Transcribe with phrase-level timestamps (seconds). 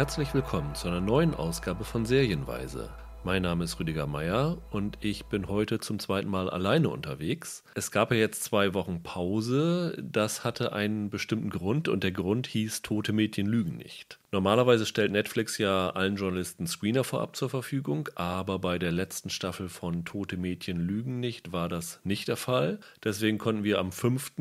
[0.00, 2.88] herzlich willkommen zu einer neuen Ausgabe von Serienweise.
[3.22, 7.64] Mein Name ist Rüdiger Meier und ich bin heute zum zweiten Mal alleine unterwegs.
[7.74, 9.94] Es gab ja jetzt zwei Wochen Pause.
[10.02, 14.18] Das hatte einen bestimmten Grund und der Grund hieß Tote Mädchen lügen nicht.
[14.32, 19.68] Normalerweise stellt Netflix ja allen Journalisten Screener vorab zur Verfügung, aber bei der letzten Staffel
[19.68, 22.80] von Tote Mädchen lügen nicht war das nicht der Fall.
[23.04, 24.32] Deswegen konnten wir am 5.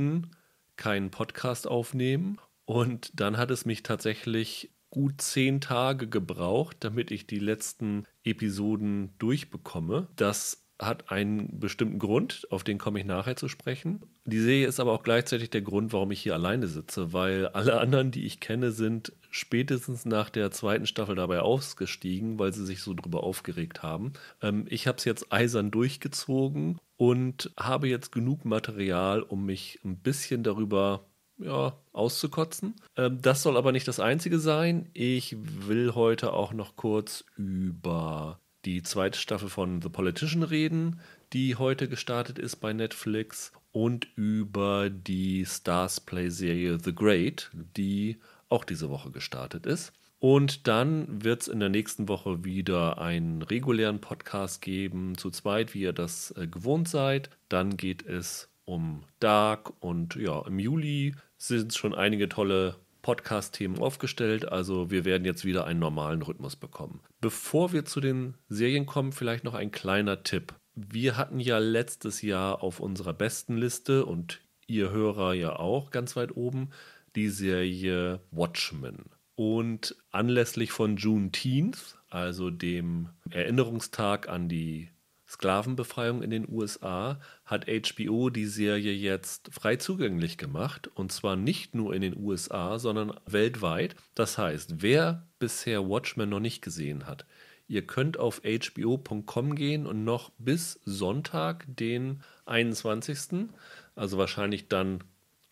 [0.78, 7.28] keinen Podcast aufnehmen und dann hat es mich tatsächlich gut zehn Tage gebraucht, damit ich
[7.28, 10.08] die letzten Episoden durchbekomme.
[10.16, 14.02] Das hat einen bestimmten Grund, auf den komme ich nachher zu sprechen.
[14.24, 17.80] Die Serie ist aber auch gleichzeitig der Grund, warum ich hier alleine sitze, weil alle
[17.82, 22.82] anderen, die ich kenne, sind spätestens nach der zweiten Staffel dabei ausgestiegen, weil sie sich
[22.82, 24.14] so drüber aufgeregt haben.
[24.42, 29.98] Ähm, ich habe es jetzt eisern durchgezogen und habe jetzt genug Material, um mich ein
[29.98, 31.06] bisschen darüber
[31.40, 32.76] ja, auszukotzen.
[32.96, 34.90] Ähm, das soll aber nicht das Einzige sein.
[34.94, 41.00] Ich will heute auch noch kurz über die zweite Staffel von The Politician reden,
[41.34, 48.18] die heute gestartet ist bei Netflix, und über die Stars Play-Serie The Great, die
[48.50, 49.94] auch diese Woche gestartet ist.
[50.20, 55.74] Und dann wird es in der nächsten Woche wieder einen regulären Podcast geben, zu zweit,
[55.74, 57.30] wie ihr das äh, gewohnt seid.
[57.48, 64.48] Dann geht es um Dark und ja, im Juli sind schon einige tolle Podcast-Themen aufgestellt.
[64.48, 67.02] Also wir werden jetzt wieder einen normalen Rhythmus bekommen.
[67.20, 70.54] Bevor wir zu den Serien kommen, vielleicht noch ein kleiner Tipp.
[70.76, 76.16] Wir hatten ja letztes Jahr auf unserer besten Liste und ihr Hörer ja auch ganz
[76.16, 76.70] weit oben
[77.16, 79.06] die Serie Watchmen.
[79.34, 84.90] Und anlässlich von Juneteenth, also dem Erinnerungstag an die
[85.30, 91.76] Sklavenbefreiung in den USA hat HBO die Serie jetzt frei zugänglich gemacht und zwar nicht
[91.76, 93.96] nur in den USA, sondern weltweit.
[94.16, 97.28] Das heißt, wer bisher Watchmen noch nicht gesehen hat,
[97.68, 103.50] ihr könnt auf hbo.com gehen und noch bis Sonntag, den 21.,
[103.96, 105.04] also wahrscheinlich dann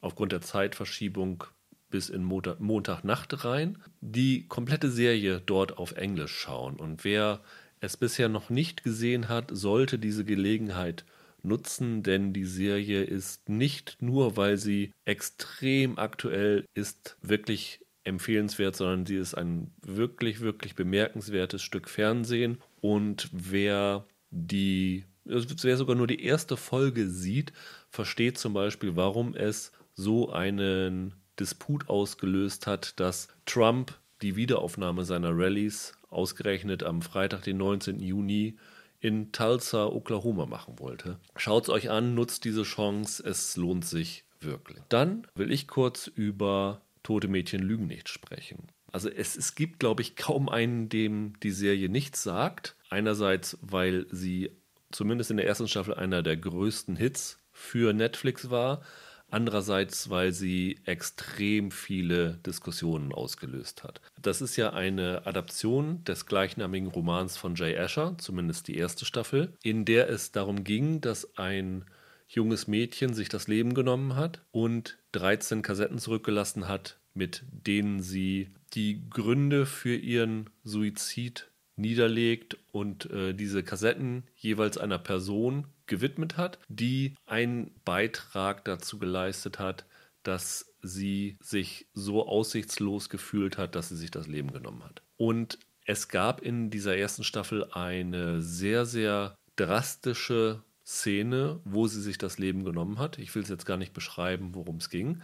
[0.02, 1.44] aufgrund der Zeitverschiebung
[1.92, 6.78] bis in Montag, Montagnacht rein, die komplette Serie dort auf Englisch schauen.
[6.78, 7.42] Und wer
[7.80, 11.06] es bisher noch nicht gesehen hat, sollte diese Gelegenheit
[11.44, 19.06] nutzen, denn die Serie ist nicht nur, weil sie extrem aktuell ist, wirklich empfehlenswert, sondern
[19.06, 22.58] sie ist ein wirklich, wirklich bemerkenswertes Stück Fernsehen.
[22.82, 27.54] Und wer die, wer sogar nur die erste Folge sieht,
[27.90, 35.38] versteht zum Beispiel, warum es so einen Disput ausgelöst hat, dass Trump die Wiederaufnahme seiner
[35.38, 38.00] Rallyes ausgerechnet am Freitag, den 19.
[38.00, 38.58] Juni,
[39.00, 41.20] in Tulsa, Oklahoma machen wollte.
[41.36, 44.80] Schaut es euch an, nutzt diese Chance, es lohnt sich wirklich.
[44.90, 48.68] Dann will ich kurz über Tote Mädchen lügen nicht sprechen.
[48.92, 52.76] Also es, es gibt, glaube ich, kaum einen, dem die Serie nichts sagt.
[52.90, 54.52] Einerseits, weil sie
[54.92, 58.82] zumindest in der ersten Staffel einer der größten Hits für Netflix war.
[59.30, 64.00] Andererseits, weil sie extrem viele Diskussionen ausgelöst hat.
[64.22, 69.54] Das ist ja eine Adaption des gleichnamigen Romans von Jay Asher, zumindest die erste Staffel,
[69.64, 71.86] in der es darum ging, dass ein
[72.28, 78.52] junges Mädchen sich das Leben genommen hat und 13 Kassetten zurückgelassen hat, mit denen sie
[78.74, 86.60] die Gründe für ihren Suizid niederlegt und äh, diese Kassetten jeweils einer Person gewidmet hat,
[86.68, 89.86] die einen Beitrag dazu geleistet hat,
[90.24, 95.02] dass sie sich so aussichtslos gefühlt hat, dass sie sich das Leben genommen hat.
[95.16, 102.18] Und es gab in dieser ersten Staffel eine sehr, sehr drastische Szene, wo sie sich
[102.18, 103.20] das Leben genommen hat.
[103.20, 105.22] Ich will es jetzt gar nicht beschreiben, worum es ging.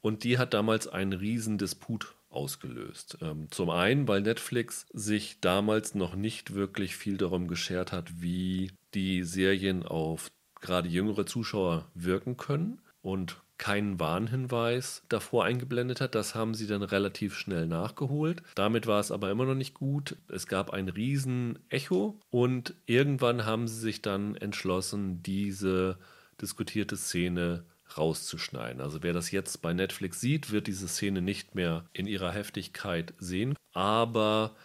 [0.00, 3.18] Und die hat damals einen riesen Disput ausgelöst.
[3.22, 8.72] Ähm, zum einen, weil Netflix sich damals noch nicht wirklich viel darum geschert hat, wie
[8.94, 10.28] die Serien auf
[10.60, 16.14] gerade jüngere Zuschauer wirken können und keinen Warnhinweis davor eingeblendet hat.
[16.14, 18.42] Das haben sie dann relativ schnell nachgeholt.
[18.54, 20.16] Damit war es aber immer noch nicht gut.
[20.28, 25.98] Es gab ein riesen Echo und irgendwann haben sie sich dann entschlossen, diese
[26.40, 27.64] diskutierte Szene
[27.96, 28.80] rauszuschneiden.
[28.80, 33.14] Also wer das jetzt bei Netflix sieht, wird diese Szene nicht mehr in ihrer Heftigkeit
[33.18, 33.54] sehen.
[33.72, 34.56] Aber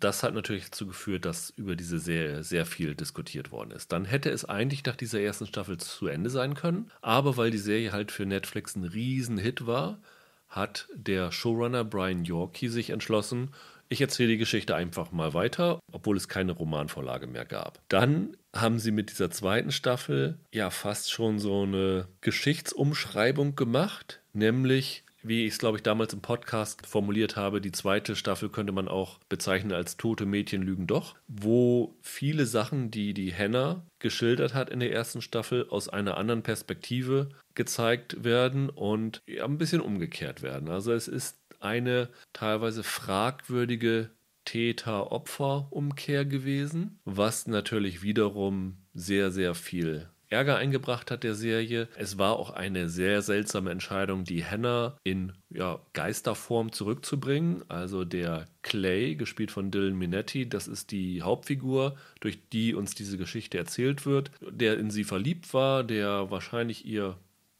[0.00, 3.92] das hat natürlich dazu geführt, dass über diese Serie sehr viel diskutiert worden ist.
[3.92, 7.58] Dann hätte es eigentlich nach dieser ersten Staffel zu Ende sein können, aber weil die
[7.58, 10.00] Serie halt für Netflix ein Riesenhit war,
[10.48, 13.50] hat der Showrunner Brian Yorkie sich entschlossen,
[13.88, 17.80] ich erzähle die Geschichte einfach mal weiter, obwohl es keine Romanvorlage mehr gab.
[17.88, 25.04] Dann haben sie mit dieser zweiten Staffel ja fast schon so eine Geschichtsumschreibung gemacht, nämlich
[25.26, 28.88] wie ich es, glaube ich, damals im Podcast formuliert habe, die zweite Staffel könnte man
[28.88, 34.70] auch bezeichnen als Tote Mädchen lügen doch, wo viele Sachen, die die Hannah geschildert hat
[34.70, 40.42] in der ersten Staffel, aus einer anderen Perspektive gezeigt werden und ja, ein bisschen umgekehrt
[40.42, 40.68] werden.
[40.68, 44.10] Also es ist eine teilweise fragwürdige
[44.44, 51.88] Täter-Opfer-Umkehr gewesen, was natürlich wiederum sehr, sehr viel Ärger eingebracht hat der Serie.
[51.96, 57.62] Es war auch eine sehr seltsame Entscheidung, die Hannah in ja, Geisterform zurückzubringen.
[57.68, 63.18] Also der Clay, gespielt von Dylan Minetti, das ist die Hauptfigur, durch die uns diese
[63.18, 67.16] Geschichte erzählt wird, der in sie verliebt war, der wahrscheinlich ihr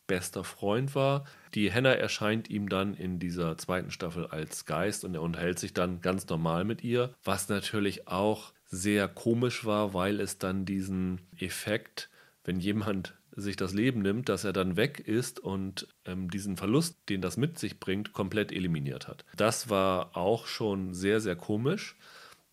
[0.07, 1.25] bester Freund war.
[1.55, 5.73] Die Hannah erscheint ihm dann in dieser zweiten Staffel als Geist und er unterhält sich
[5.73, 11.21] dann ganz normal mit ihr, was natürlich auch sehr komisch war, weil es dann diesen
[11.39, 12.11] Effekt
[12.47, 16.97] wenn jemand sich das Leben nimmt, dass er dann weg ist und ähm, diesen Verlust,
[17.11, 19.25] den das mit sich bringt, komplett eliminiert hat.
[19.37, 21.97] Das war auch schon sehr, sehr komisch.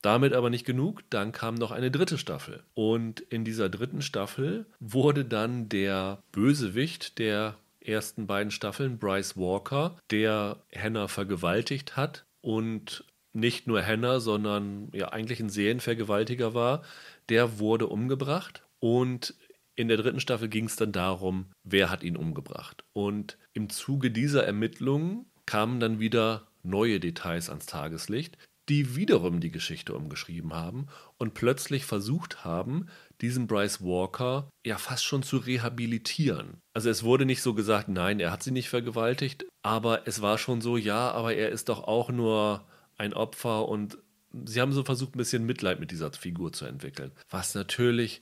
[0.01, 2.63] Damit aber nicht genug, dann kam noch eine dritte Staffel.
[2.73, 9.97] Und in dieser dritten Staffel wurde dann der Bösewicht der ersten beiden Staffeln, Bryce Walker,
[10.11, 16.83] der Hannah vergewaltigt hat und nicht nur Hannah, sondern ja eigentlich ein Serienvergewaltiger war,
[17.29, 18.63] der wurde umgebracht.
[18.79, 19.33] Und
[19.75, 22.83] in der dritten Staffel ging es dann darum, wer hat ihn umgebracht.
[22.93, 28.37] Und im Zuge dieser Ermittlungen kamen dann wieder neue Details ans Tageslicht,
[28.69, 30.87] die wiederum die Geschichte umgeschrieben haben
[31.17, 32.87] und plötzlich versucht haben,
[33.19, 36.61] diesen Bryce Walker ja fast schon zu rehabilitieren.
[36.73, 40.37] Also es wurde nicht so gesagt, nein, er hat sie nicht vergewaltigt, aber es war
[40.37, 42.65] schon so, ja, aber er ist doch auch nur
[42.97, 43.97] ein Opfer und
[44.45, 47.11] sie haben so versucht, ein bisschen Mitleid mit dieser Figur zu entwickeln.
[47.29, 48.21] Was natürlich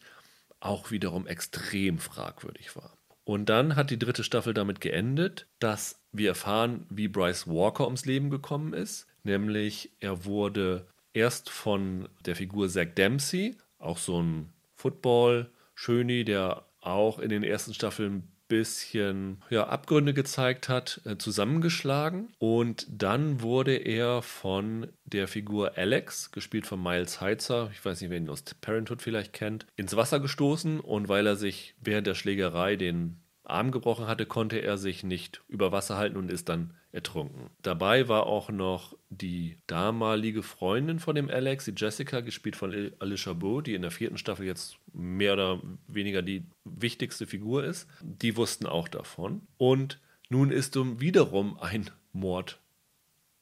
[0.62, 2.98] auch wiederum extrem fragwürdig war.
[3.24, 8.06] Und dann hat die dritte Staffel damit geendet, dass wir erfahren, wie Bryce Walker ums
[8.06, 9.08] Leben gekommen ist.
[9.24, 17.20] Nämlich er wurde erst von der Figur Zach Dempsey, auch so ein Football-Schöni, der auch
[17.20, 22.28] in den ersten Staffeln bisschen ja, Abgründe gezeigt hat, äh, zusammengeschlagen.
[22.38, 28.10] Und dann wurde er von der Figur Alex, gespielt von Miles Heitzer, ich weiß nicht,
[28.10, 30.82] wer ihn aus Parenthood vielleicht kennt, ins Wasser gestoßen.
[30.82, 35.42] Und weil er sich während der Schlägerei den Arm gebrochen hatte, konnte er sich nicht
[35.48, 37.50] über Wasser halten und ist dann ertrunken.
[37.62, 43.34] Dabei war auch noch die damalige Freundin von dem Alex, die Jessica, gespielt von Alicia
[43.34, 47.88] Beau, die in der vierten Staffel jetzt mehr oder weniger die wichtigste Figur ist.
[48.02, 49.42] Die wussten auch davon.
[49.58, 50.00] Und
[50.30, 52.60] nun ist wiederum ein Mord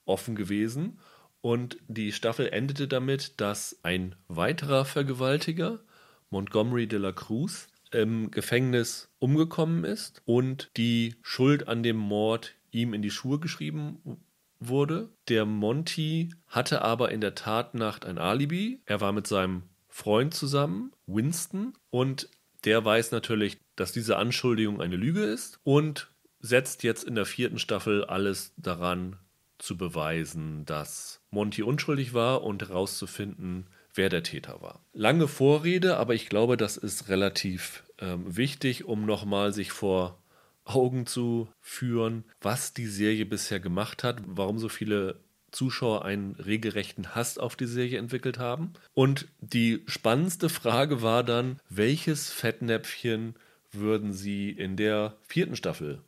[0.06, 1.00] offen gewesen.
[1.42, 5.80] Und die Staffel endete damit, dass ein weiterer Vergewaltiger,
[6.30, 12.94] Montgomery de la Cruz, im Gefängnis umgekommen ist und die Schuld an dem Mord ihm
[12.94, 14.00] in die Schuhe geschrieben
[14.60, 15.10] wurde.
[15.28, 18.82] Der Monty hatte aber in der Tatnacht ein Alibi.
[18.86, 22.30] Er war mit seinem Freund zusammen, Winston, und
[22.66, 27.60] der weiß natürlich, dass diese Anschuldigung eine Lüge ist und setzt jetzt in der vierten
[27.60, 29.18] Staffel alles daran
[29.58, 34.82] zu beweisen, dass Monty unschuldig war und herauszufinden, wer der Täter war.
[34.94, 40.19] Lange Vorrede, aber ich glaube, das ist relativ ähm, wichtig, um nochmal sich vor
[40.70, 45.20] Augen zu führen, was die Serie bisher gemacht hat, warum so viele
[45.52, 48.74] Zuschauer einen regelrechten Hass auf die Serie entwickelt haben.
[48.94, 53.36] Und die spannendste Frage war dann, welches Fettnäpfchen
[53.72, 56.02] würden sie in der vierten Staffel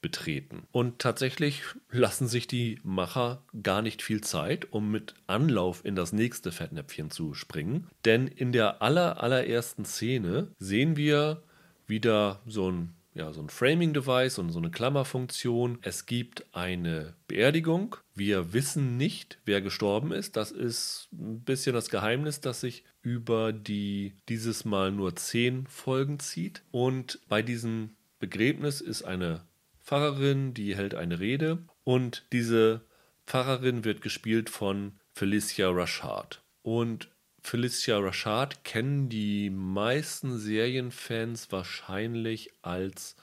[0.00, 0.62] betreten.
[0.70, 6.12] Und tatsächlich lassen sich die Macher gar nicht viel Zeit, um mit Anlauf in das
[6.12, 7.88] nächste Fettnäpfchen zu springen.
[8.04, 11.42] Denn in der aller, allerersten Szene sehen wir
[11.86, 15.78] wieder so ein ja, so ein Framing-Device und so eine Klammerfunktion.
[15.82, 17.96] Es gibt eine Beerdigung.
[18.14, 20.36] Wir wissen nicht, wer gestorben ist.
[20.36, 26.20] Das ist ein bisschen das Geheimnis, das sich über die dieses Mal nur zehn Folgen
[26.20, 26.62] zieht.
[26.70, 29.42] Und bei diesem Begräbnis ist eine
[29.82, 31.58] Pfarrerin, die hält eine Rede.
[31.82, 32.82] Und diese
[33.26, 36.40] Pfarrerin wird gespielt von Felicia Rashad.
[36.62, 37.08] Und
[37.40, 43.16] Felicia Rashad kennen die meisten Serienfans wahrscheinlich als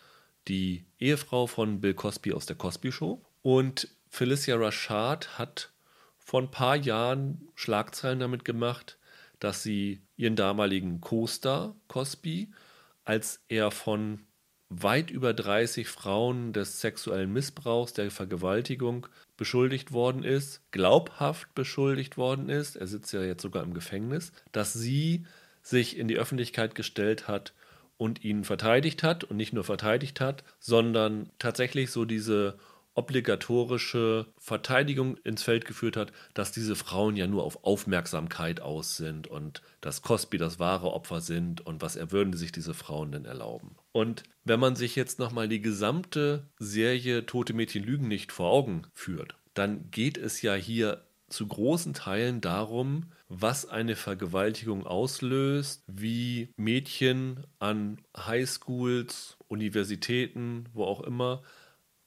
[0.47, 3.21] die Ehefrau von Bill Cosby aus der Cosby Show.
[3.41, 5.71] Und Felicia Rashad hat
[6.17, 8.97] vor ein paar Jahren Schlagzeilen damit gemacht,
[9.39, 12.51] dass sie ihren damaligen Co-Star Cosby,
[13.03, 14.21] als er von
[14.69, 22.49] weit über 30 Frauen des sexuellen Missbrauchs, der Vergewaltigung beschuldigt worden ist, glaubhaft beschuldigt worden
[22.49, 25.25] ist, er sitzt ja jetzt sogar im Gefängnis, dass sie
[25.61, 27.53] sich in die Öffentlichkeit gestellt hat
[27.97, 32.57] und ihn verteidigt hat und nicht nur verteidigt hat, sondern tatsächlich so diese
[32.95, 39.27] obligatorische Verteidigung ins Feld geführt hat, dass diese Frauen ja nur auf Aufmerksamkeit aus sind
[39.27, 43.25] und dass Cosby das wahre Opfer sind und was er würden sich diese Frauen denn
[43.25, 43.75] erlauben.
[43.91, 48.87] Und wenn man sich jetzt nochmal die gesamte Serie Tote Mädchen lügen nicht vor Augen
[48.93, 56.49] führt, dann geht es ja hier zu großen Teilen darum, was eine Vergewaltigung auslöst, wie
[56.55, 61.41] Mädchen an Highschools, Universitäten, wo auch immer,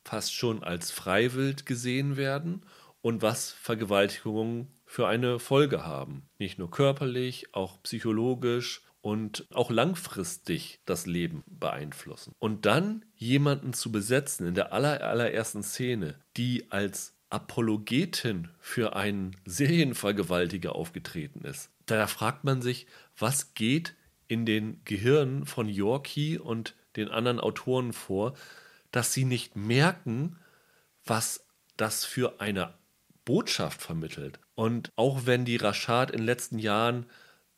[0.09, 2.63] fast schon als freiwillig gesehen werden
[3.03, 6.23] und was Vergewaltigungen für eine Folge haben.
[6.39, 12.33] Nicht nur körperlich, auch psychologisch und auch langfristig das Leben beeinflussen.
[12.39, 19.37] Und dann jemanden zu besetzen in der aller, allerersten Szene, die als Apologetin für einen
[19.45, 21.71] Serienvergewaltiger aufgetreten ist.
[21.85, 22.87] Da fragt man sich,
[23.19, 23.95] was geht
[24.27, 28.35] in den Gehirnen von Yorkie und den anderen Autoren vor,
[28.91, 30.39] dass sie nicht merken,
[31.05, 32.75] was das für eine
[33.25, 34.41] Botschaft vermittelt.
[34.55, 37.07] Und auch wenn die Rashad in den letzten Jahren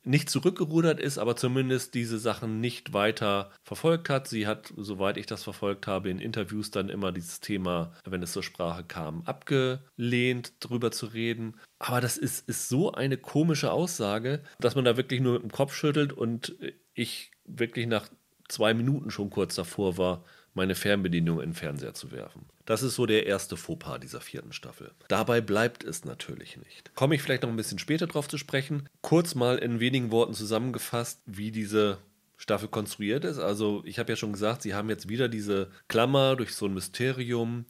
[0.03, 4.29] nicht zurückgerudert ist, aber zumindest diese Sachen nicht weiter verfolgt hat.
[4.29, 8.33] Sie hat, soweit ich das verfolgt habe, in Interviews dann immer dieses Thema, wenn es
[8.33, 11.55] zur Sprache kam, abgelehnt, drüber zu reden.
[11.79, 15.53] Aber das ist, ist so eine komische Aussage, dass man da wirklich nur mit dem
[15.53, 16.57] Kopf schüttelt und
[16.95, 18.09] ich wirklich nach
[18.49, 22.47] zwei Minuten schon kurz davor war, meine Fernbedienung in den Fernseher zu werfen.
[22.67, 24.91] Das ist so der erste Fauxpas dieser vierten Staffel.
[25.09, 26.95] Dabei bleibt es natürlich nicht.
[26.95, 28.89] Komme ich vielleicht noch ein bisschen später drauf zu sprechen.
[29.01, 31.99] Kurz mal in wenigen Worten zusammengefasst, wie diese
[32.37, 33.39] Staffel konstruiert ist.
[33.39, 36.75] Also ich habe ja schon gesagt, sie haben jetzt wieder diese Klammer durch so ein
[36.75, 37.67] Mysterium.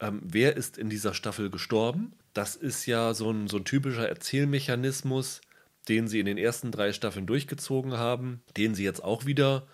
[0.00, 2.12] Ähm, wer ist in dieser Staffel gestorben?
[2.34, 5.40] Das ist ja so ein, so ein typischer Erzählmechanismus,
[5.88, 9.66] den sie in den ersten drei Staffeln durchgezogen haben, den sie jetzt auch wieder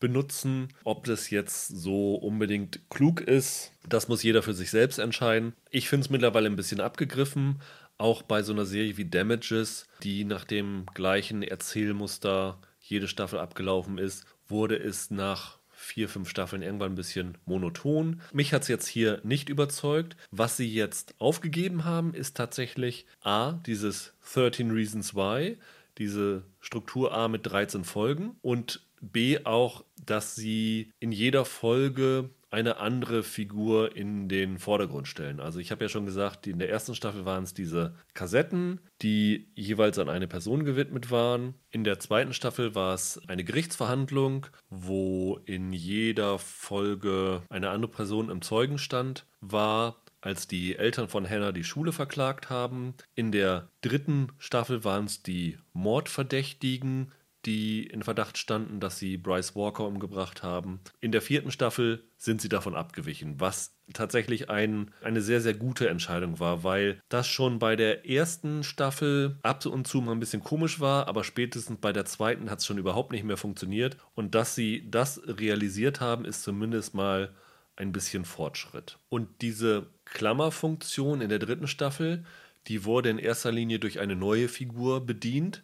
[0.00, 0.68] benutzen.
[0.84, 5.54] Ob das jetzt so unbedingt klug ist, das muss jeder für sich selbst entscheiden.
[5.70, 7.60] Ich finde es mittlerweile ein bisschen abgegriffen.
[7.96, 13.98] Auch bei so einer Serie wie Damages, die nach dem gleichen Erzählmuster jede Staffel abgelaufen
[13.98, 18.20] ist, wurde es nach vier, fünf Staffeln irgendwann ein bisschen monoton.
[18.32, 20.16] Mich hat es jetzt hier nicht überzeugt.
[20.30, 25.56] Was sie jetzt aufgegeben haben, ist tatsächlich A, dieses 13 Reasons Why,
[25.98, 32.78] diese Struktur A mit 13 Folgen und B auch, dass sie in jeder Folge eine
[32.78, 35.38] andere Figur in den Vordergrund stellen.
[35.38, 39.48] Also ich habe ja schon gesagt, in der ersten Staffel waren es diese Kassetten, die
[39.54, 41.54] jeweils an eine Person gewidmet waren.
[41.70, 48.30] In der zweiten Staffel war es eine Gerichtsverhandlung, wo in jeder Folge eine andere Person
[48.30, 52.94] im Zeugenstand war als die Eltern von Hannah die Schule verklagt haben.
[53.14, 57.12] In der dritten Staffel waren es die Mordverdächtigen,
[57.44, 60.80] die in Verdacht standen, dass sie Bryce Walker umgebracht haben.
[61.00, 65.88] In der vierten Staffel sind sie davon abgewichen, was tatsächlich ein, eine sehr, sehr gute
[65.88, 70.42] Entscheidung war, weil das schon bei der ersten Staffel ab und zu mal ein bisschen
[70.42, 73.96] komisch war, aber spätestens bei der zweiten hat es schon überhaupt nicht mehr funktioniert.
[74.14, 77.32] Und dass sie das realisiert haben, ist zumindest mal
[77.76, 78.98] ein bisschen Fortschritt.
[79.08, 82.24] Und diese Klammerfunktion in der dritten Staffel,
[82.66, 85.62] die wurde in erster Linie durch eine neue Figur bedient.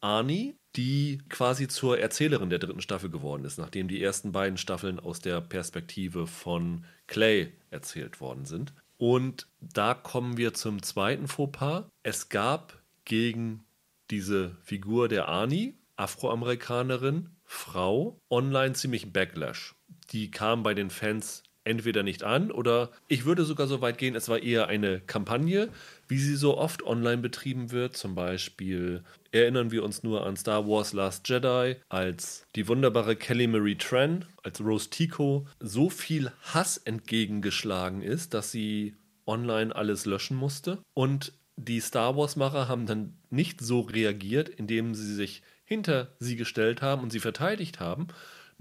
[0.00, 5.00] Arnie, die quasi zur Erzählerin der dritten Staffel geworden ist, nachdem die ersten beiden Staffeln
[5.00, 8.72] aus der Perspektive von Clay erzählt worden sind.
[8.98, 11.84] Und da kommen wir zum zweiten Fauxpas.
[12.02, 13.64] Es gab gegen
[14.10, 19.74] diese Figur der Ani, Afroamerikanerin, Frau, online ziemlich Backlash.
[20.12, 24.14] Die kam bei den Fans entweder nicht an oder ich würde sogar so weit gehen,
[24.14, 25.68] es war eher eine Kampagne,
[26.10, 27.96] wie sie so oft online betrieben wird.
[27.96, 33.46] Zum Beispiel erinnern wir uns nur an Star Wars Last Jedi, als die wunderbare Kelly
[33.46, 40.36] Marie Tran, als Rose Tico, so viel Hass entgegengeschlagen ist, dass sie online alles löschen
[40.36, 40.78] musste.
[40.94, 46.82] Und die Star Wars-Macher haben dann nicht so reagiert, indem sie sich hinter sie gestellt
[46.82, 48.08] haben und sie verteidigt haben,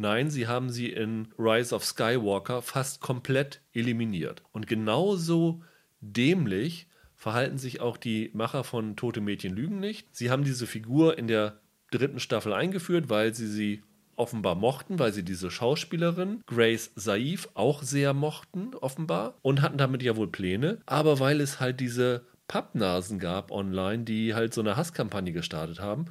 [0.02, 4.44] Nein, sie haben sie in Rise of Skywalker fast komplett eliminiert.
[4.54, 5.62] Und genauso
[6.00, 6.88] dämlich
[7.20, 10.08] verhalten sich auch die Macher von Tote Mädchen lügen nicht.
[10.16, 11.60] Sie haben diese Figur in der
[11.92, 13.84] dritten Staffel eingeführt, weil sie sie
[14.16, 20.02] offenbar mochten, weil sie diese Schauspielerin Grace Saif auch sehr mochten, offenbar, und hatten damit
[20.02, 20.80] ja wohl Pläne.
[20.86, 26.06] Aber weil es halt diese Pappnasen gab online, die halt so eine Hasskampagne gestartet haben,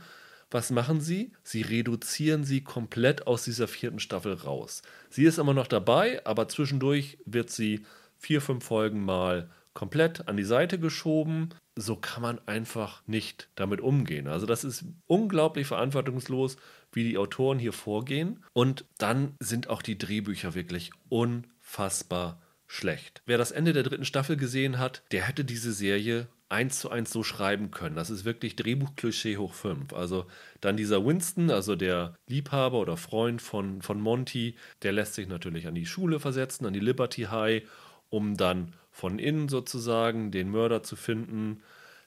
[0.51, 1.33] was machen sie?
[1.43, 4.83] Sie reduzieren sie komplett aus dieser vierten Staffel raus.
[5.11, 7.85] Sie ist immer noch dabei, aber zwischendurch wird sie
[8.19, 11.51] vier, fünf Folgen mal komplett an die Seite geschoben.
[11.77, 14.27] So kann man einfach nicht damit umgehen.
[14.27, 16.57] Also das ist unglaublich verantwortungslos,
[16.91, 18.45] wie die Autoren hier vorgehen.
[18.53, 23.23] Und dann sind auch die Drehbücher wirklich unfassbar schlecht.
[23.25, 27.13] Wer das Ende der dritten Staffel gesehen hat, der hätte diese Serie eins zu eins
[27.13, 27.95] so schreiben können.
[27.95, 29.93] Das ist wirklich Drehbuchklischee hoch fünf.
[29.93, 30.27] Also
[30.61, 35.69] dann dieser Winston, also der Liebhaber oder Freund von, von Monty, der lässt sich natürlich
[35.69, 37.63] an die Schule versetzen, an die Liberty High,
[38.11, 41.63] um dann von innen sozusagen den Mörder zu finden.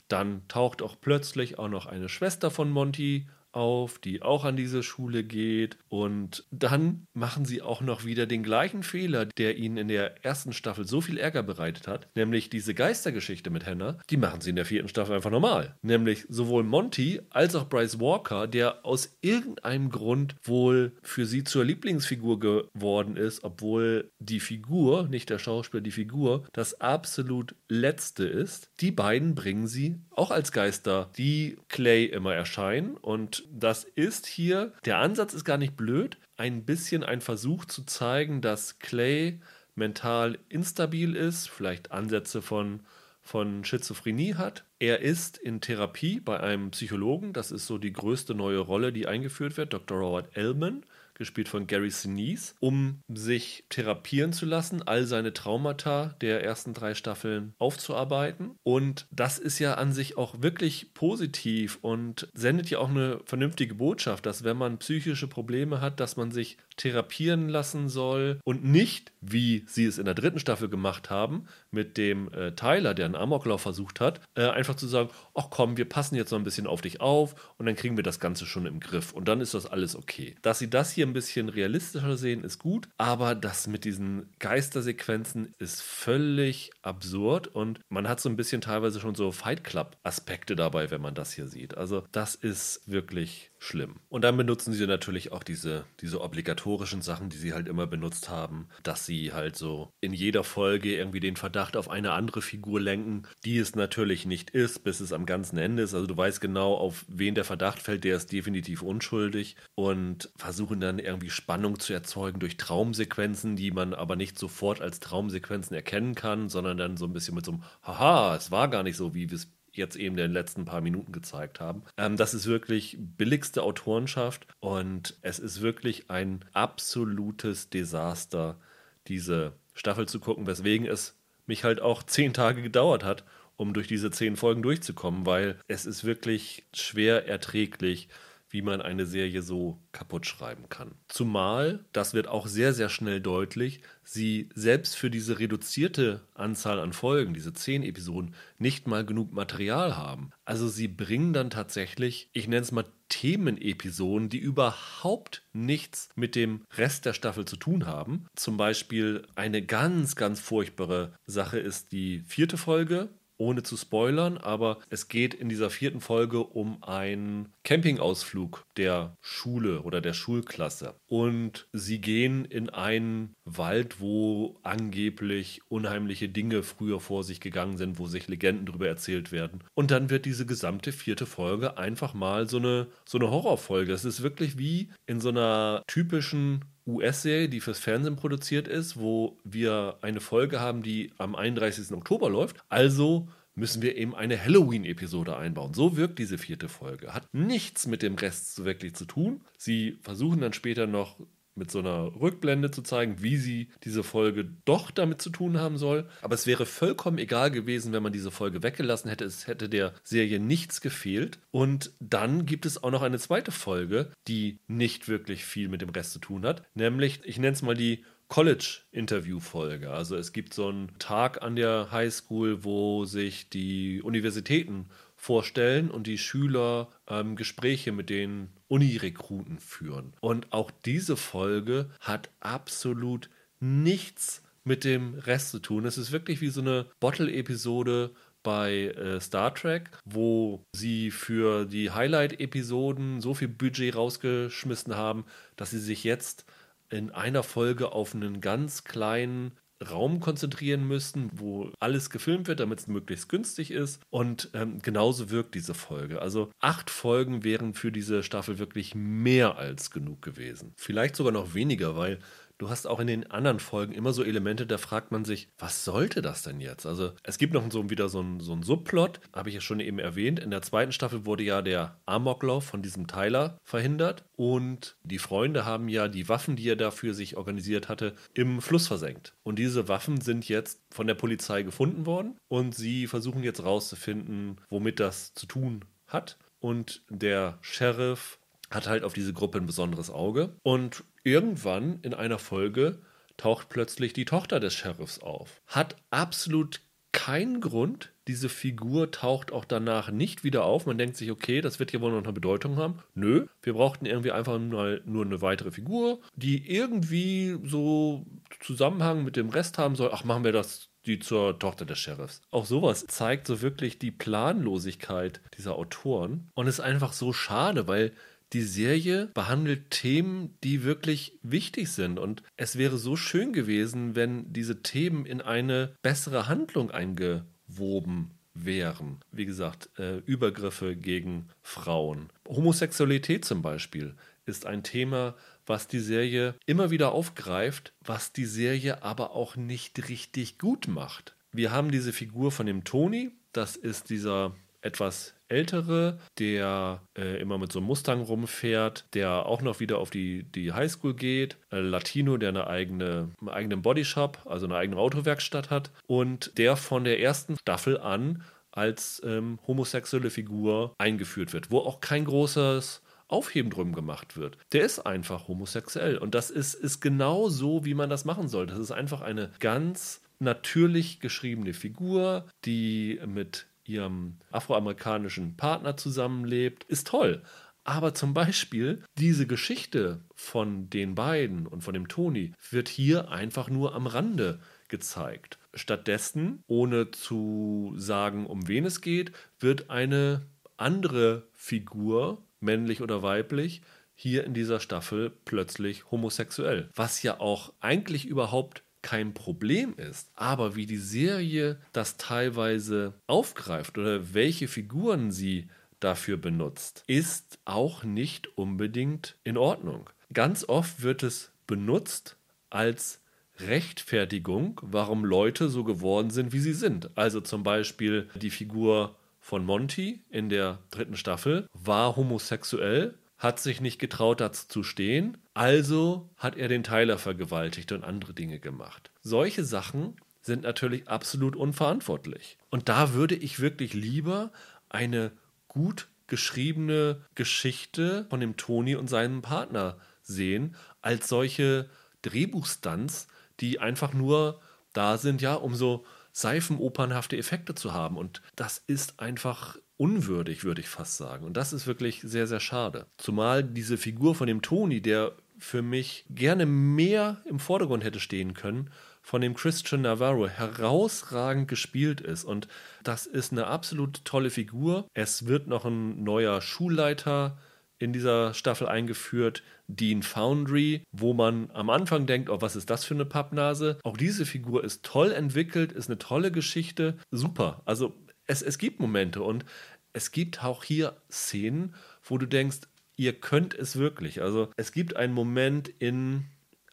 [0.10, 4.84] Dann taucht auch plötzlich auch noch eine Schwester von Monty auf, die auch an diese
[4.84, 5.78] Schule geht.
[5.90, 10.54] Und dann machen sie auch noch wieder den gleichen Fehler, der ihnen in der ersten
[10.54, 14.56] Staffel so viel Ärger bereitet hat, nämlich diese Geistergeschichte mit Hannah, die machen sie in
[14.56, 15.76] der vierten Staffel einfach normal.
[15.82, 21.66] Nämlich sowohl Monty als auch Bryce Walker, der aus irgendeinem Grund wohl für sie zur
[21.66, 28.70] Lieblingsfigur geworden ist, obwohl die Figur, nicht der Schauspieler, die Figur, das absolut letzte ist.
[28.80, 34.74] Die beiden bringen sie auch als Geister, die Clay immer erscheinen und das ist hier,
[34.86, 39.40] der Ansatz ist gar nicht blöd, ein bisschen ein Versuch zu zeigen, dass Clay
[39.76, 42.82] mental instabil ist, vielleicht Ansätze von,
[43.22, 44.66] von Schizophrenie hat.
[44.80, 49.08] Er ist in Therapie bei einem Psychologen, das ist so die größte neue Rolle, die
[49.08, 49.98] eingeführt wird, Dr.
[49.98, 50.84] Robert Ellman
[51.22, 56.96] gespielt von Gary Sinise, um sich therapieren zu lassen, all seine Traumata der ersten drei
[56.96, 58.56] Staffeln aufzuarbeiten.
[58.64, 63.76] Und das ist ja an sich auch wirklich positiv und sendet ja auch eine vernünftige
[63.76, 69.12] Botschaft, dass wenn man psychische Probleme hat, dass man sich therapieren lassen soll und nicht,
[69.22, 73.16] wie sie es in der dritten Staffel gemacht haben, mit dem äh, Tyler, der einen
[73.16, 76.66] Amoklauf versucht hat, äh, einfach zu sagen, ach komm, wir passen jetzt noch ein bisschen
[76.66, 79.54] auf dich auf und dann kriegen wir das Ganze schon im Griff und dann ist
[79.54, 80.36] das alles okay.
[80.42, 85.54] Dass sie das hier ein bisschen realistischer sehen, ist gut, aber das mit diesen Geistersequenzen
[85.60, 90.56] ist völlig absurd und man hat so ein bisschen teilweise schon so Fight Club Aspekte
[90.56, 91.78] dabei, wenn man das hier sieht.
[91.78, 93.98] Also das ist wirklich schlimm.
[94.10, 98.28] Und dann benutzen sie natürlich auch diese, diese obligatorischen Sachen, die sie halt immer benutzt
[98.28, 102.82] haben, dass sie halt so in jeder Folge irgendwie den Verdacht auf eine andere Figur
[102.82, 105.94] lenken, die es natürlich nicht ist, bis es am ganzen Ende ist.
[105.94, 110.80] Also du weißt genau, auf wen der Verdacht fällt, der ist definitiv unschuldig und versuchen
[110.80, 116.16] dann irgendwie Spannung zu erzeugen durch Traumsequenzen, die man aber nicht sofort als Traumsequenzen erkennen
[116.16, 119.14] kann, sondern dann so ein bisschen mit so einem Haha, es war gar nicht so,
[119.14, 121.84] wie wir es jetzt eben in den letzten paar Minuten gezeigt haben.
[121.98, 128.60] Ähm, das ist wirklich billigste Autorenschaft und es ist wirklich ein absolutes Desaster,
[129.08, 133.24] diese Staffel zu gucken, weswegen es mich halt auch zehn Tage gedauert hat,
[133.58, 138.10] um durch diese zehn Folgen durchzukommen, weil es ist wirklich schwer erträglich
[138.52, 140.96] wie man eine Serie so kaputt schreiben kann.
[141.08, 146.94] Zumal, das wird auch sehr, sehr schnell deutlich, sie selbst für diese reduzierte Anzahl an
[146.94, 150.32] Folgen, diese zehn Episoden, nicht mal genug Material haben.
[150.46, 156.62] Also sie bringen dann tatsächlich, ich nenne es mal Themenepisoden, die überhaupt nichts mit dem
[156.78, 158.26] Rest der Staffel zu tun haben.
[158.36, 163.10] Zum Beispiel eine ganz, ganz furchtbare Sache ist die vierte Folge,
[163.42, 169.82] ohne zu spoilern, aber es geht in dieser vierten Folge um einen Campingausflug der Schule
[169.82, 170.94] oder der Schulklasse.
[171.08, 177.98] Und sie gehen in einen Wald, wo angeblich unheimliche Dinge früher vor sich gegangen sind,
[177.98, 179.64] wo sich Legenden darüber erzählt werden.
[179.74, 183.92] Und dann wird diese gesamte vierte Folge einfach mal so eine, so eine Horrorfolge.
[183.92, 186.64] Es ist wirklich wie in so einer typischen
[186.96, 191.92] US-Serie, die fürs Fernsehen produziert ist, wo wir eine Folge haben, die am 31.
[191.92, 192.58] Oktober läuft.
[192.70, 195.74] Also müssen wir eben eine Halloween-Episode einbauen.
[195.74, 197.14] So wirkt diese vierte Folge.
[197.14, 199.42] Hat nichts mit dem Rest so wirklich zu tun.
[199.58, 201.20] Sie versuchen dann später noch
[201.56, 205.78] mit so einer Rückblende zu zeigen, wie sie diese Folge doch damit zu tun haben
[205.78, 206.08] soll.
[206.22, 209.26] Aber es wäre vollkommen egal gewesen, wenn man diese Folge weggelassen hätte.
[209.26, 211.40] Es hätte der Serie nichts gefehlt.
[211.52, 215.90] Und dann gibt es auch noch eine zweite Folge, die nicht wirklich viel mit dem
[215.90, 216.64] Rest zu tun hat.
[216.74, 219.92] Nämlich, ich nenne es mal die College-Interview-Folge.
[219.92, 224.88] Also es gibt so einen Tag an der Highschool, wo sich die Universitäten
[225.18, 230.14] vorstellen und die Schüler ähm, Gespräche mit den Unirekruten führen.
[230.22, 233.30] Und auch diese Folge hat absolut
[233.60, 235.86] nichts mit dem Rest zu tun.
[235.86, 238.12] Es ist wirklich wie so eine Bottle-Episode
[238.44, 245.26] bei äh, Star Trek, wo sie für die Highlight-Episoden so viel Budget rausgeschmissen haben,
[245.58, 246.46] dass sie sich jetzt
[246.90, 249.52] in einer Folge auf einen ganz kleinen
[249.90, 254.02] Raum konzentrieren müssen, wo alles gefilmt wird, damit es möglichst günstig ist.
[254.10, 256.22] Und ähm, genauso wirkt diese Folge.
[256.22, 260.74] Also acht Folgen wären für diese Staffel wirklich mehr als genug gewesen.
[260.78, 262.20] Vielleicht sogar noch weniger, weil
[262.62, 265.84] du hast auch in den anderen Folgen immer so Elemente, da fragt man sich, was
[265.84, 266.86] sollte das denn jetzt?
[266.86, 269.98] Also es gibt noch so wieder so ein, so Subplot, habe ich ja schon eben
[269.98, 270.40] erwähnt.
[270.40, 275.66] In der zweiten Staffel wurde ja der Amoklauf von diesem Tyler verhindert und die Freunde
[275.66, 279.34] haben ja die Waffen, die er dafür sich organisiert hatte, im Fluss versenkt.
[279.42, 284.62] Und diese Waffen sind jetzt von der Polizei gefunden worden und sie versuchen jetzt rauszufinden,
[284.70, 286.38] womit das zu tun hat.
[286.60, 288.38] Und der Sheriff
[288.72, 290.56] hat halt auf diese Gruppe ein besonderes Auge.
[290.64, 293.00] Und irgendwann in einer Folge
[293.38, 295.62] taucht plötzlich die Tochter des Sheriffs auf.
[295.68, 296.82] Hat absolut
[297.12, 298.14] keinen Grund.
[298.28, 300.86] Diese Figur taucht auch danach nicht wieder auf.
[300.86, 303.00] Man denkt sich, okay, das wird ja wohl noch eine Bedeutung haben.
[303.14, 308.26] Nö, wir brauchten irgendwie einfach mal nur eine weitere Figur, die irgendwie so
[308.60, 310.12] Zusammenhang mit dem Rest haben soll.
[310.14, 312.42] Ach, machen wir das die zur Tochter des Sheriffs.
[312.52, 318.12] Auch sowas zeigt so wirklich die Planlosigkeit dieser Autoren und ist einfach so schade, weil
[318.54, 322.20] die Serie behandelt Themen, die wirklich wichtig sind.
[322.20, 329.20] Und es wäre so schön gewesen, wenn diese Themen in eine bessere Handlung eingewoben wären.
[329.32, 332.30] Wie gesagt, äh, Übergriffe gegen Frauen.
[332.48, 335.36] Homosexualität zum Beispiel ist ein Thema,
[335.66, 341.36] was die Serie immer wieder aufgreift, was die Serie aber auch nicht richtig gut macht.
[341.54, 347.58] Wir haben diese Figur von dem Tony, das ist dieser etwas ältere, der äh, immer
[347.58, 351.80] mit so einem Mustang rumfährt, der auch noch wieder auf die, die Highschool geht, äh,
[351.80, 357.04] Latino, der eine eigene, einen eigenen Bodyshop, also eine eigene Autowerkstatt hat und der von
[357.04, 363.70] der ersten Staffel an als ähm, homosexuelle Figur eingeführt wird, wo auch kein großes Aufheben
[363.70, 364.58] drum gemacht wird.
[364.74, 368.68] Der ist einfach homosexuell und das ist, ist genau so, wie man das machen soll.
[368.68, 377.08] Das ist einfach eine ganz natürlich geschriebene Figur, die mit ihrem afroamerikanischen Partner zusammenlebt, ist
[377.08, 377.42] toll.
[377.84, 383.70] Aber zum Beispiel diese Geschichte von den beiden und von dem Toni wird hier einfach
[383.70, 385.58] nur am Rande gezeigt.
[385.74, 390.46] Stattdessen, ohne zu sagen, um wen es geht, wird eine
[390.78, 393.82] andere Figur, männlich oder weiblich,
[394.14, 396.90] hier in dieser Staffel plötzlich homosexuell.
[396.94, 403.98] Was ja auch eigentlich überhaupt kein Problem ist, aber wie die Serie das teilweise aufgreift
[403.98, 405.68] oder welche Figuren sie
[406.00, 410.10] dafür benutzt, ist auch nicht unbedingt in Ordnung.
[410.34, 412.38] Ganz oft wird es benutzt
[412.70, 413.22] als
[413.60, 417.16] Rechtfertigung, warum Leute so geworden sind, wie sie sind.
[417.16, 423.82] Also zum Beispiel die Figur von Monty in der dritten Staffel war homosexuell, hat sich
[423.82, 429.12] nicht getraut, dazu zu stehen, also hat er den Tyler vergewaltigt und andere Dinge gemacht.
[429.22, 432.58] Solche Sachen sind natürlich absolut unverantwortlich.
[432.70, 434.52] Und da würde ich wirklich lieber
[434.90, 435.32] eine
[435.68, 441.90] gut geschriebene Geschichte von dem Toni und seinem Partner sehen, als solche
[442.22, 443.28] Drehbuchstunts,
[443.60, 444.62] die einfach nur
[444.94, 448.18] da sind, ja, um so seifenopernhafte Effekte zu haben.
[448.18, 451.46] Und das ist einfach unwürdig, würde ich fast sagen.
[451.46, 453.06] Und das ist wirklich sehr, sehr schade.
[453.18, 458.56] Zumal diese Figur von dem Toni, der für mich gerne mehr im Vordergrund hätte stehen
[458.56, 458.90] können,
[459.22, 462.46] von dem Christian Navarro herausragend gespielt ist.
[462.46, 462.68] Und
[463.04, 465.06] das ist eine absolut tolle Figur.
[465.14, 467.60] Es wird noch ein neuer Schulleiter
[468.00, 473.06] in dieser Staffel eingeführt, Dean Foundry, wo man am Anfang denkt, oh, was ist das
[473.06, 474.00] für eine Pappnase?
[474.04, 477.84] Auch diese Figur ist toll entwickelt, ist eine tolle Geschichte, super.
[477.86, 478.18] Also
[478.52, 479.66] es, es gibt Momente und
[480.14, 482.80] es gibt auch hier Szenen, wo du denkst,
[483.16, 484.42] ihr könnt es wirklich.
[484.42, 486.46] Also es gibt einen Moment in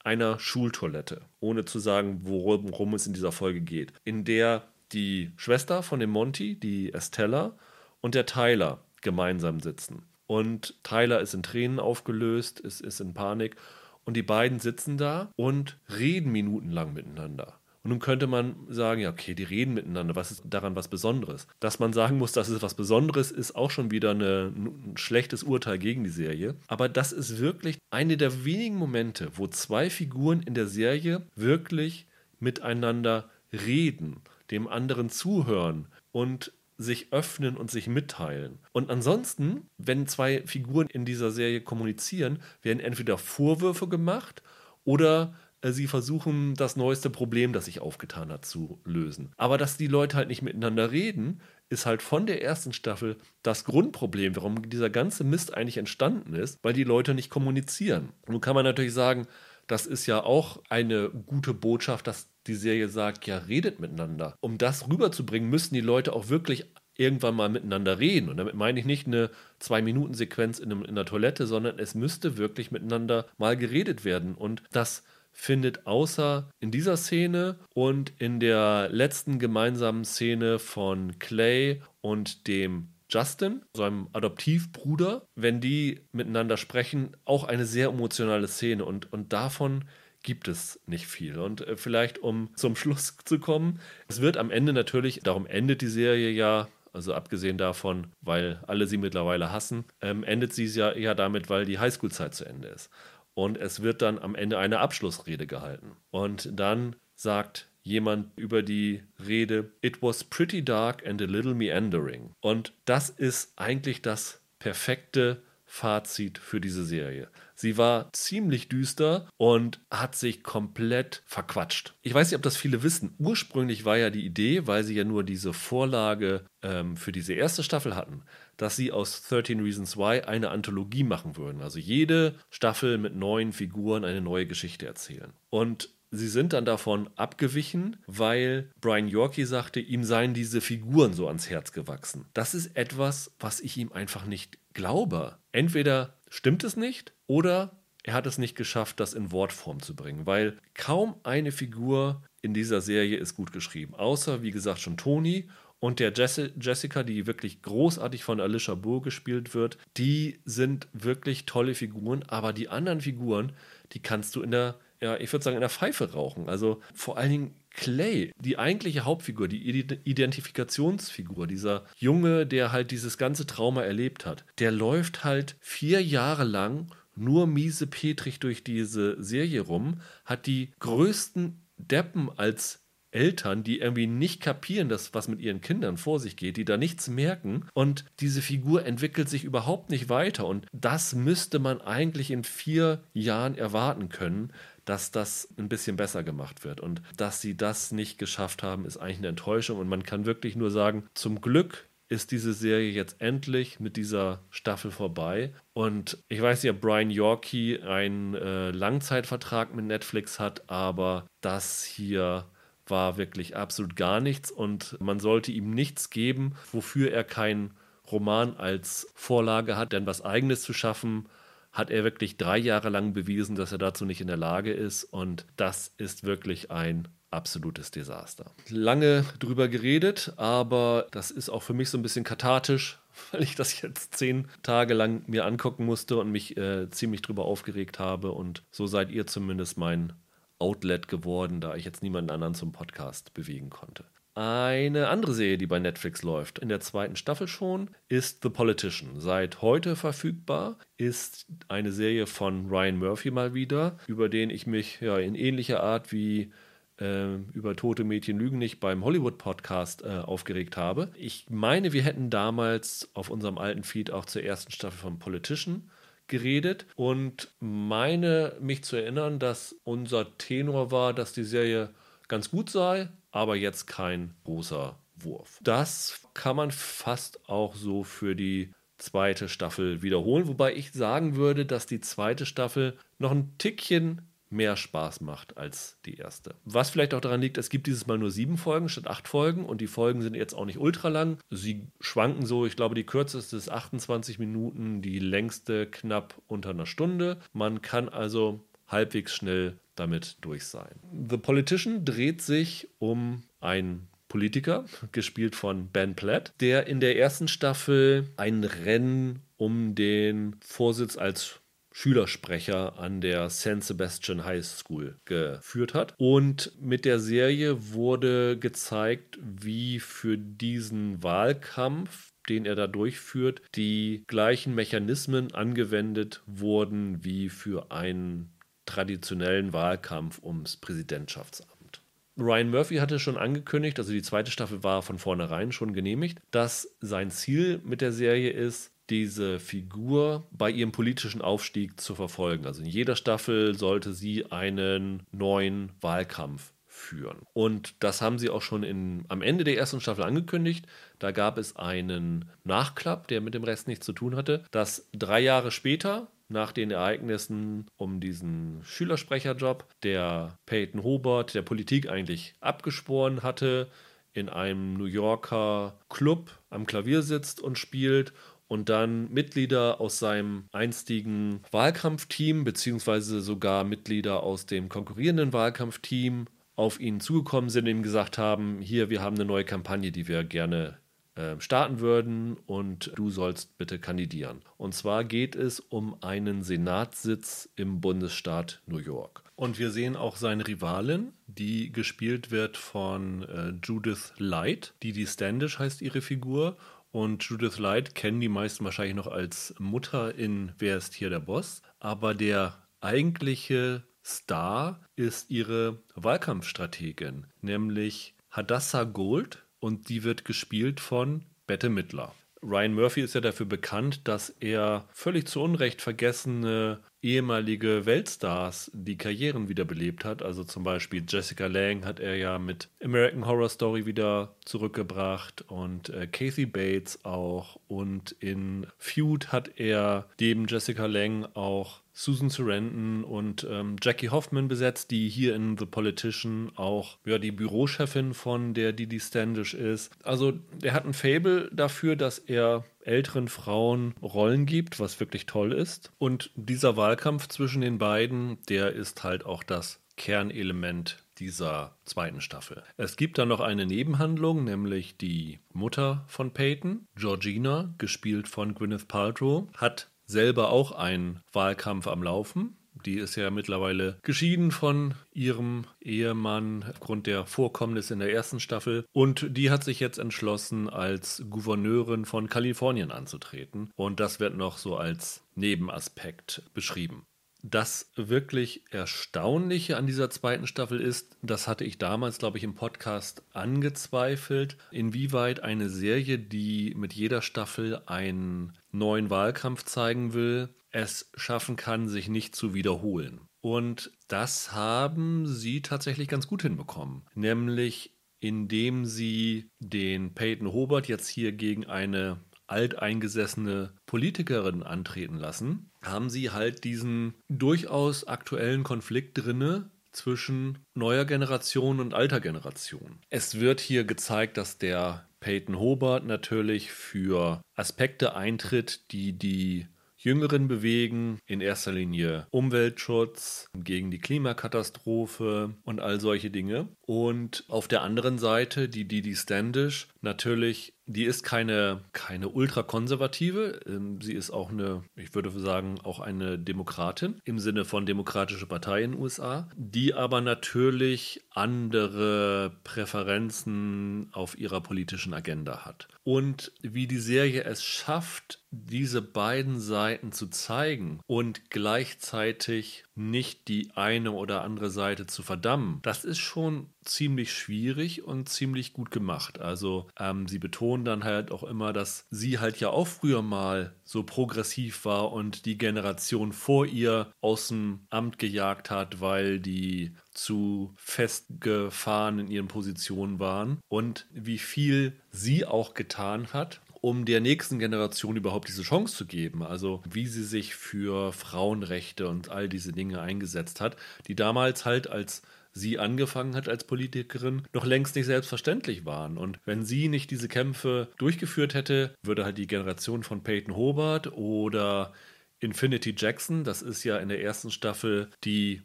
[0.05, 5.83] einer Schultoilette, ohne zu sagen, worum, es in dieser Folge geht, in der die Schwester
[5.83, 7.59] von dem Monty, die Estella,
[8.01, 10.03] und der Tyler gemeinsam sitzen.
[10.27, 13.57] Und Tyler ist in Tränen aufgelöst, ist, ist in Panik.
[14.05, 17.58] Und die beiden sitzen da und reden minutenlang miteinander.
[17.85, 21.47] Und nun könnte man sagen, ja, okay, die reden miteinander, was ist daran was Besonderes?
[21.61, 25.43] Dass man sagen muss, das ist was Besonderes, ist auch schon wieder eine, ein schlechtes
[25.45, 26.57] Urteil gegen die Serie.
[26.67, 32.07] Aber das ist wirklich eine der wenigen Momente, wo zwei Figuren in der Serie wirklich
[32.41, 38.61] miteinander reden, dem anderen zuhören und sich öffnen und sich mitteilen.
[38.73, 44.43] Und ansonsten, wenn zwei Figuren in dieser Serie kommunizieren, werden entweder Vorwürfe gemacht
[44.85, 49.33] oder sie versuchen, das neueste Problem, das sich aufgetan hat, zu lösen.
[49.37, 53.65] Aber dass die Leute halt nicht miteinander reden, ist halt von der ersten Staffel das
[53.65, 58.11] Grundproblem, warum dieser ganze Mist eigentlich entstanden ist, weil die Leute nicht kommunizieren.
[58.27, 59.27] Nun kann man natürlich sagen,
[59.67, 64.35] das ist ja auch eine gute Botschaft, dass die Serie sagt, ja, redet miteinander.
[64.41, 68.29] Um das rüberzubringen, müssen die Leute auch wirklich irgendwann mal miteinander reden.
[68.29, 72.71] Und damit meine ich nicht eine Zwei-Minuten-Sequenz in, in der Toilette, sondern es müsste wirklich
[72.71, 74.35] miteinander mal geredet werden.
[74.35, 75.05] Und das
[75.39, 82.89] findet außer in dieser Szene und in der letzten gemeinsamen Szene von Clay und dem
[83.09, 89.85] Justin, seinem Adoptivbruder, wenn die miteinander sprechen, auch eine sehr emotionale Szene und, und davon
[90.25, 91.39] gibt es nicht viel.
[91.39, 95.81] Und äh, vielleicht, um zum Schluss zu kommen, es wird am Ende natürlich, darum endet
[95.81, 100.91] die Serie ja, also abgesehen davon, weil alle sie mittlerweile hassen, ähm, endet sie ja
[100.91, 102.91] eher damit, weil die Highschool-Zeit zu Ende ist.
[103.39, 105.93] Und es wird dann am Ende eine Abschlussrede gehalten.
[106.11, 112.33] Und dann sagt jemand über die Rede, It was pretty dark and a little meandering.
[112.41, 117.29] Und das ist eigentlich das perfekte Fazit für diese Serie.
[117.55, 121.95] Sie war ziemlich düster und hat sich komplett verquatscht.
[122.03, 123.15] Ich weiß nicht, ob das viele wissen.
[123.19, 127.63] Ursprünglich war ja die Idee, weil sie ja nur diese Vorlage ähm, für diese erste
[127.63, 128.23] Staffel hatten,
[128.59, 131.63] dass sie aus 13 Reasons Why eine Anthologie machen würden.
[131.63, 135.33] Also jede Staffel mit neuen Figuren eine neue Geschichte erzählen.
[135.49, 141.29] Und Sie sind dann davon abgewichen, weil Brian Yorkie sagte, ihm seien diese Figuren so
[141.29, 142.25] ans Herz gewachsen.
[142.33, 145.37] Das ist etwas, was ich ihm einfach nicht glaube.
[145.53, 150.25] Entweder stimmt es nicht oder er hat es nicht geschafft, das in Wortform zu bringen,
[150.25, 155.51] weil kaum eine Figur in dieser Serie ist gut geschrieben, außer wie gesagt schon Tony
[155.81, 161.75] und der Jessica, die wirklich großartig von Alicia Burr gespielt wird, die sind wirklich tolle
[161.75, 163.53] Figuren, aber die anderen Figuren,
[163.93, 166.49] die kannst du in der ja, ich würde sagen, in der Pfeife rauchen.
[166.49, 169.69] Also vor allen Dingen Clay, die eigentliche Hauptfigur, die
[170.05, 176.45] Identifikationsfigur, dieser Junge, der halt dieses ganze Trauma erlebt hat, der läuft halt vier Jahre
[176.45, 182.81] lang nur miese Petrich durch diese Serie rum, hat die größten Deppen als
[183.19, 186.77] Eltern, die irgendwie nicht kapieren, dass was mit ihren Kindern vor sich geht, die da
[186.77, 192.31] nichts merken und diese Figur entwickelt sich überhaupt nicht weiter und das müsste man eigentlich
[192.31, 194.53] in vier Jahren erwarten können,
[194.85, 196.81] dass das ein bisschen besser gemacht wird.
[196.81, 199.79] Und dass sie das nicht geschafft haben, ist eigentlich eine Enttäuschung.
[199.79, 204.41] Und man kann wirklich nur sagen, zum Glück ist diese Serie jetzt endlich mit dieser
[204.49, 205.53] Staffel vorbei.
[205.75, 212.47] Und ich weiß ob Brian Yorkie einen äh, Langzeitvertrag mit Netflix hat, aber das hier
[212.91, 217.75] war wirklich absolut gar nichts und man sollte ihm nichts geben, wofür er keinen
[218.11, 221.27] Roman als Vorlage hat, denn was eigenes zu schaffen,
[221.73, 225.05] hat er wirklich drei Jahre lang bewiesen, dass er dazu nicht in der Lage ist.
[225.05, 228.53] Und das ist wirklich ein absolutes Desaster.
[228.71, 232.99] Lange drüber geredet, aber das ist auch für mich so ein bisschen kathartisch,
[233.33, 237.45] weil ich das jetzt zehn Tage lang mir angucken musste und mich äh, ziemlich drüber
[237.45, 238.33] aufgeregt habe.
[238.33, 240.15] Und so seid ihr zumindest mein
[240.59, 244.05] Outlet geworden, da ich jetzt niemanden anderen zum Podcast bewegen konnte.
[244.35, 249.19] Eine andere Serie, die bei Netflix läuft, in der zweiten Staffel schon, ist The Politician.
[249.19, 255.01] Seit heute verfügbar ist eine Serie von Ryan Murphy mal wieder, über den ich mich
[255.01, 256.53] ja in ähnlicher Art wie
[257.01, 261.11] äh, über Tote Mädchen Lügen nicht beim Hollywood-Podcast äh, aufgeregt habe.
[261.17, 265.91] Ich meine, wir hätten damals auf unserem alten Feed auch zur ersten Staffel von Politician
[266.29, 271.91] geredet und meine mich zu erinnern, dass unser Tenor war, dass die Serie
[272.29, 275.59] ganz gut sei, aber jetzt kein großer Wurf.
[275.63, 281.65] Das kann man fast auch so für die zweite Staffel wiederholen, wobei ich sagen würde,
[281.65, 286.55] dass die zweite Staffel noch ein Tickchen mehr Spaß macht als die erste.
[286.65, 289.65] Was vielleicht auch daran liegt, es gibt dieses Mal nur sieben Folgen statt acht Folgen
[289.65, 291.39] und die Folgen sind jetzt auch nicht ultra lang.
[291.51, 296.87] Sie schwanken so, ich glaube, die kürzeste ist 28 Minuten, die längste knapp unter einer
[296.87, 297.39] Stunde.
[297.53, 300.95] Man kann also halbwegs schnell damit durch sein.
[301.29, 307.49] The Politician dreht sich um einen Politiker, gespielt von Ben Platt, der in der ersten
[307.49, 311.61] Staffel ein Rennen um den Vorsitz als
[311.99, 316.15] Schülersprecher an der San Sebastian High School geführt hat.
[316.17, 324.25] Und mit der Serie wurde gezeigt, wie für diesen Wahlkampf den er da durchführt, die
[324.27, 328.53] gleichen Mechanismen angewendet wurden wie für einen
[328.87, 332.01] traditionellen Wahlkampf ums Präsidentschaftsamt.
[332.39, 336.97] Ryan Murphy hatte schon angekündigt, also die zweite Staffel war von vornherein schon genehmigt, dass
[337.01, 342.67] sein Ziel mit der Serie ist, diese Figur bei ihrem politischen Aufstieg zu verfolgen.
[342.67, 347.39] Also in jeder Staffel sollte sie einen neuen Wahlkampf führen.
[347.55, 350.87] Und das haben sie auch schon in, am Ende der ersten Staffel angekündigt.
[351.19, 355.41] Da gab es einen Nachklapp, der mit dem Rest nichts zu tun hatte, dass drei
[355.41, 363.43] Jahre später nach den Ereignissen um diesen Schülersprecherjob, der Peyton Hobart der Politik eigentlich abgeschworen
[363.43, 363.89] hatte,
[364.33, 368.33] in einem New Yorker Club am Klavier sitzt und spielt
[368.69, 377.01] und dann Mitglieder aus seinem einstigen Wahlkampfteam, beziehungsweise sogar Mitglieder aus dem konkurrierenden Wahlkampfteam auf
[377.01, 380.45] ihn zugekommen sind und ihm gesagt haben, hier, wir haben eine neue Kampagne, die wir
[380.45, 380.99] gerne
[381.35, 384.61] äh, starten würden und du sollst bitte kandidieren.
[384.77, 389.43] Und zwar geht es um einen Senatssitz im Bundesstaat New York.
[389.55, 394.95] Und wir sehen auch seine Rivalin, die gespielt wird von äh, Judith Light.
[395.03, 396.77] Didi Standish heißt ihre Figur.
[397.11, 401.41] Und Judith Light kennen die meisten wahrscheinlich noch als Mutter in Wer ist hier der
[401.41, 401.83] Boss?
[402.01, 411.45] Aber der eigentliche Star ist ihre Wahlkampfstrategin, nämlich Hadassah Gold und die wird gespielt von
[411.67, 412.35] Bette Midler.
[412.63, 419.17] Ryan Murphy ist ja dafür bekannt, dass er völlig zu Unrecht vergessene ehemalige Weltstars die
[419.17, 420.43] Karrieren wiederbelebt hat.
[420.43, 426.11] Also zum Beispiel Jessica Lang hat er ja mit American Horror Story wieder zurückgebracht und
[426.11, 427.81] äh, Kathy Bates auch.
[427.89, 434.67] Und in Feud hat er neben Jessica Lang auch Susan Sarandon und ähm, Jackie Hoffman
[434.67, 440.11] besetzt, die hier in The Politician auch ja, die Bürochefin von der Didi Standish ist.
[440.25, 445.73] Also er hat ein Fable dafür, dass er älteren Frauen Rollen gibt, was wirklich toll
[445.73, 446.11] ist.
[446.19, 452.83] Und dieser Wahlkampf zwischen den beiden, der ist halt auch das Kernelement dieser zweiten Staffel.
[452.97, 459.07] Es gibt dann noch eine Nebenhandlung, nämlich die Mutter von Peyton, Georgina, gespielt von Gwyneth
[459.07, 462.77] Paltrow, hat selber auch einen Wahlkampf am Laufen.
[463.07, 469.05] Die ist ja mittlerweile geschieden von ihrem Ehemann aufgrund der Vorkommnisse in der ersten Staffel.
[469.13, 473.91] Und die hat sich jetzt entschlossen, als Gouverneurin von Kalifornien anzutreten.
[473.97, 477.25] Und das wird noch so als Nebenaspekt beschrieben.
[477.63, 482.77] Das wirklich Erstaunliche an dieser zweiten Staffel ist, das hatte ich damals, glaube ich, im
[482.77, 491.31] Podcast angezweifelt, inwieweit eine Serie, die mit jeder Staffel einen neuen Wahlkampf zeigen will, es
[491.35, 493.41] schaffen kann, sich nicht zu wiederholen.
[493.61, 497.25] Und das haben sie tatsächlich ganz gut hinbekommen.
[497.35, 506.31] Nämlich indem sie den Peyton Hobart jetzt hier gegen eine alteingesessene Politikerin antreten lassen, haben
[506.31, 513.21] sie halt diesen durchaus aktuellen Konflikt drinne zwischen neuer Generation und alter Generation.
[513.31, 519.87] Es wird hier gezeigt, dass der Peyton Hobart natürlich für Aspekte eintritt, die die
[520.21, 526.89] Jüngeren bewegen, in erster Linie Umweltschutz, gegen die Klimakatastrophe und all solche Dinge.
[527.03, 533.81] Und auf der anderen Seite die Didi Standish natürlich die ist keine, keine ultrakonservative.
[533.87, 538.67] Ähm, sie ist auch eine, ich würde sagen, auch eine Demokratin im Sinne von Demokratische
[538.67, 546.09] Partei in den USA, die aber natürlich andere Präferenzen auf ihrer politischen Agenda hat.
[546.25, 553.91] Und wie die Serie es schafft, diese beiden Seiten zu zeigen und gleichzeitig nicht die
[553.95, 559.61] eine oder andere Seite zu verdammen, das ist schon ziemlich schwierig und ziemlich gut gemacht.
[559.61, 563.95] Also ähm, sie betonen dann halt auch immer, dass sie halt ja auch früher mal
[564.05, 570.15] so progressiv war und die Generation vor ihr aus dem Amt gejagt hat, weil die
[570.33, 577.41] zu festgefahren in ihren Positionen waren und wie viel sie auch getan hat, um der
[577.41, 579.63] nächsten Generation überhaupt diese Chance zu geben.
[579.63, 585.09] Also wie sie sich für Frauenrechte und all diese Dinge eingesetzt hat, die damals halt
[585.09, 585.43] als
[585.73, 589.39] sie angefangen hat als Politikerin, noch längst nicht selbstverständlich waren.
[589.39, 594.33] Und wenn sie nicht diese Kämpfe durchgeführt hätte, würde halt die Generation von Peyton Hobart
[594.33, 595.13] oder
[595.61, 598.83] Infinity Jackson, das ist ja in der ersten Staffel die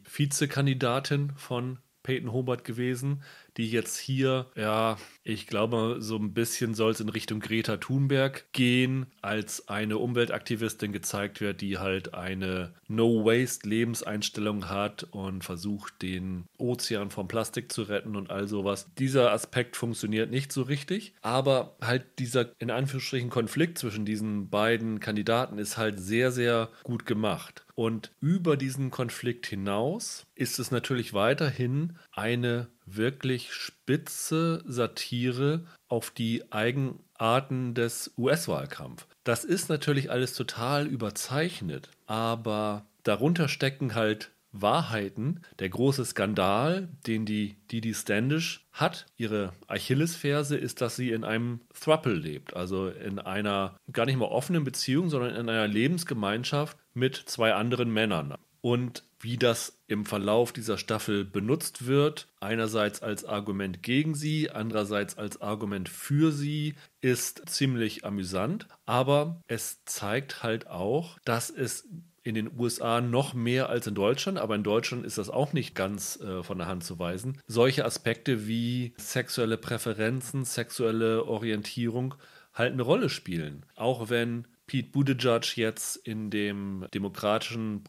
[0.04, 3.22] Vizekandidatin von Peyton Hobart gewesen,
[3.56, 8.44] die jetzt hier, ja, ich glaube, so ein bisschen soll es in Richtung Greta Thunberg
[8.52, 17.10] gehen, als eine Umweltaktivistin gezeigt wird, die halt eine No-Waste-Lebenseinstellung hat und versucht, den Ozean
[17.10, 18.90] vom Plastik zu retten und all sowas.
[18.98, 25.00] Dieser Aspekt funktioniert nicht so richtig, aber halt dieser in Anführungsstrichen Konflikt zwischen diesen beiden
[25.00, 27.64] Kandidaten ist halt sehr, sehr gut gemacht.
[27.74, 36.44] Und über diesen Konflikt hinaus ist es natürlich weiterhin eine wirklich spitze Satire auf die
[36.50, 39.06] Eigenarten des US-Wahlkampfs.
[39.24, 45.40] Das ist natürlich alles total überzeichnet, aber darunter stecken halt Wahrheiten.
[45.58, 51.60] Der große Skandal, den die Didi Standish hat, ihre Achillesferse, ist, dass sie in einem
[51.78, 57.16] Thruple lebt, also in einer gar nicht mal offenen Beziehung, sondern in einer Lebensgemeinschaft mit
[57.16, 58.34] zwei anderen Männern.
[58.60, 62.28] Und wie das im Verlauf dieser Staffel benutzt wird.
[62.40, 68.68] Einerseits als Argument gegen sie, andererseits als Argument für sie, ist ziemlich amüsant.
[68.84, 71.88] Aber es zeigt halt auch, dass es
[72.22, 75.74] in den USA noch mehr als in Deutschland, aber in Deutschland ist das auch nicht
[75.74, 77.40] ganz äh, von der Hand zu weisen.
[77.46, 82.14] Solche Aspekte wie sexuelle Präferenzen, sexuelle Orientierung
[82.52, 83.64] halt eine Rolle spielen.
[83.74, 87.84] Auch wenn Pete Buttigieg jetzt in dem demokratischen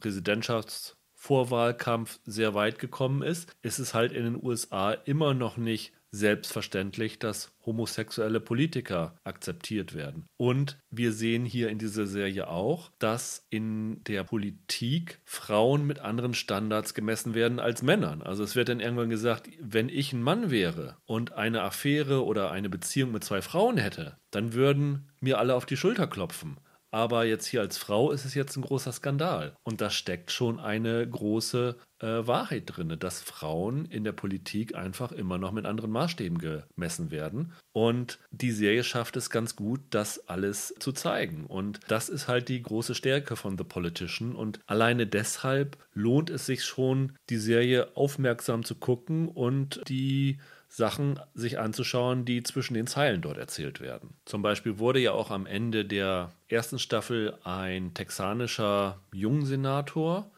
[1.26, 7.20] Präsidentschaftsvorwahlkampf sehr weit gekommen ist, ist es halt in den USA immer noch nicht selbstverständlich,
[7.20, 10.28] dass homosexuelle Politiker akzeptiert werden.
[10.38, 16.34] Und wir sehen hier in dieser Serie auch, dass in der Politik Frauen mit anderen
[16.34, 18.22] Standards gemessen werden als Männern.
[18.22, 22.52] Also es wird dann irgendwann gesagt, wenn ich ein Mann wäre und eine Affäre oder
[22.52, 26.58] eine Beziehung mit zwei Frauen hätte, dann würden mir alle auf die Schulter klopfen
[26.96, 29.58] aber jetzt hier als Frau ist es jetzt ein großer Skandal.
[29.64, 35.12] Und da steckt schon eine große äh, Wahrheit drin, dass Frauen in der Politik einfach
[35.12, 37.52] immer noch mit anderen Maßstäben gemessen werden.
[37.74, 41.48] Und die Serie schafft es ganz gut, das alles zu zeigen.
[41.48, 44.34] Und das ist halt die große Stärke von The Politician.
[44.34, 50.38] Und alleine deshalb lohnt es sich schon, die Serie aufmerksam zu gucken und die
[50.76, 54.10] Sachen sich anzuschauen, die zwischen den Zeilen dort erzählt werden.
[54.26, 60.30] Zum Beispiel wurde ja auch am Ende der ersten Staffel ein texanischer Jungsenator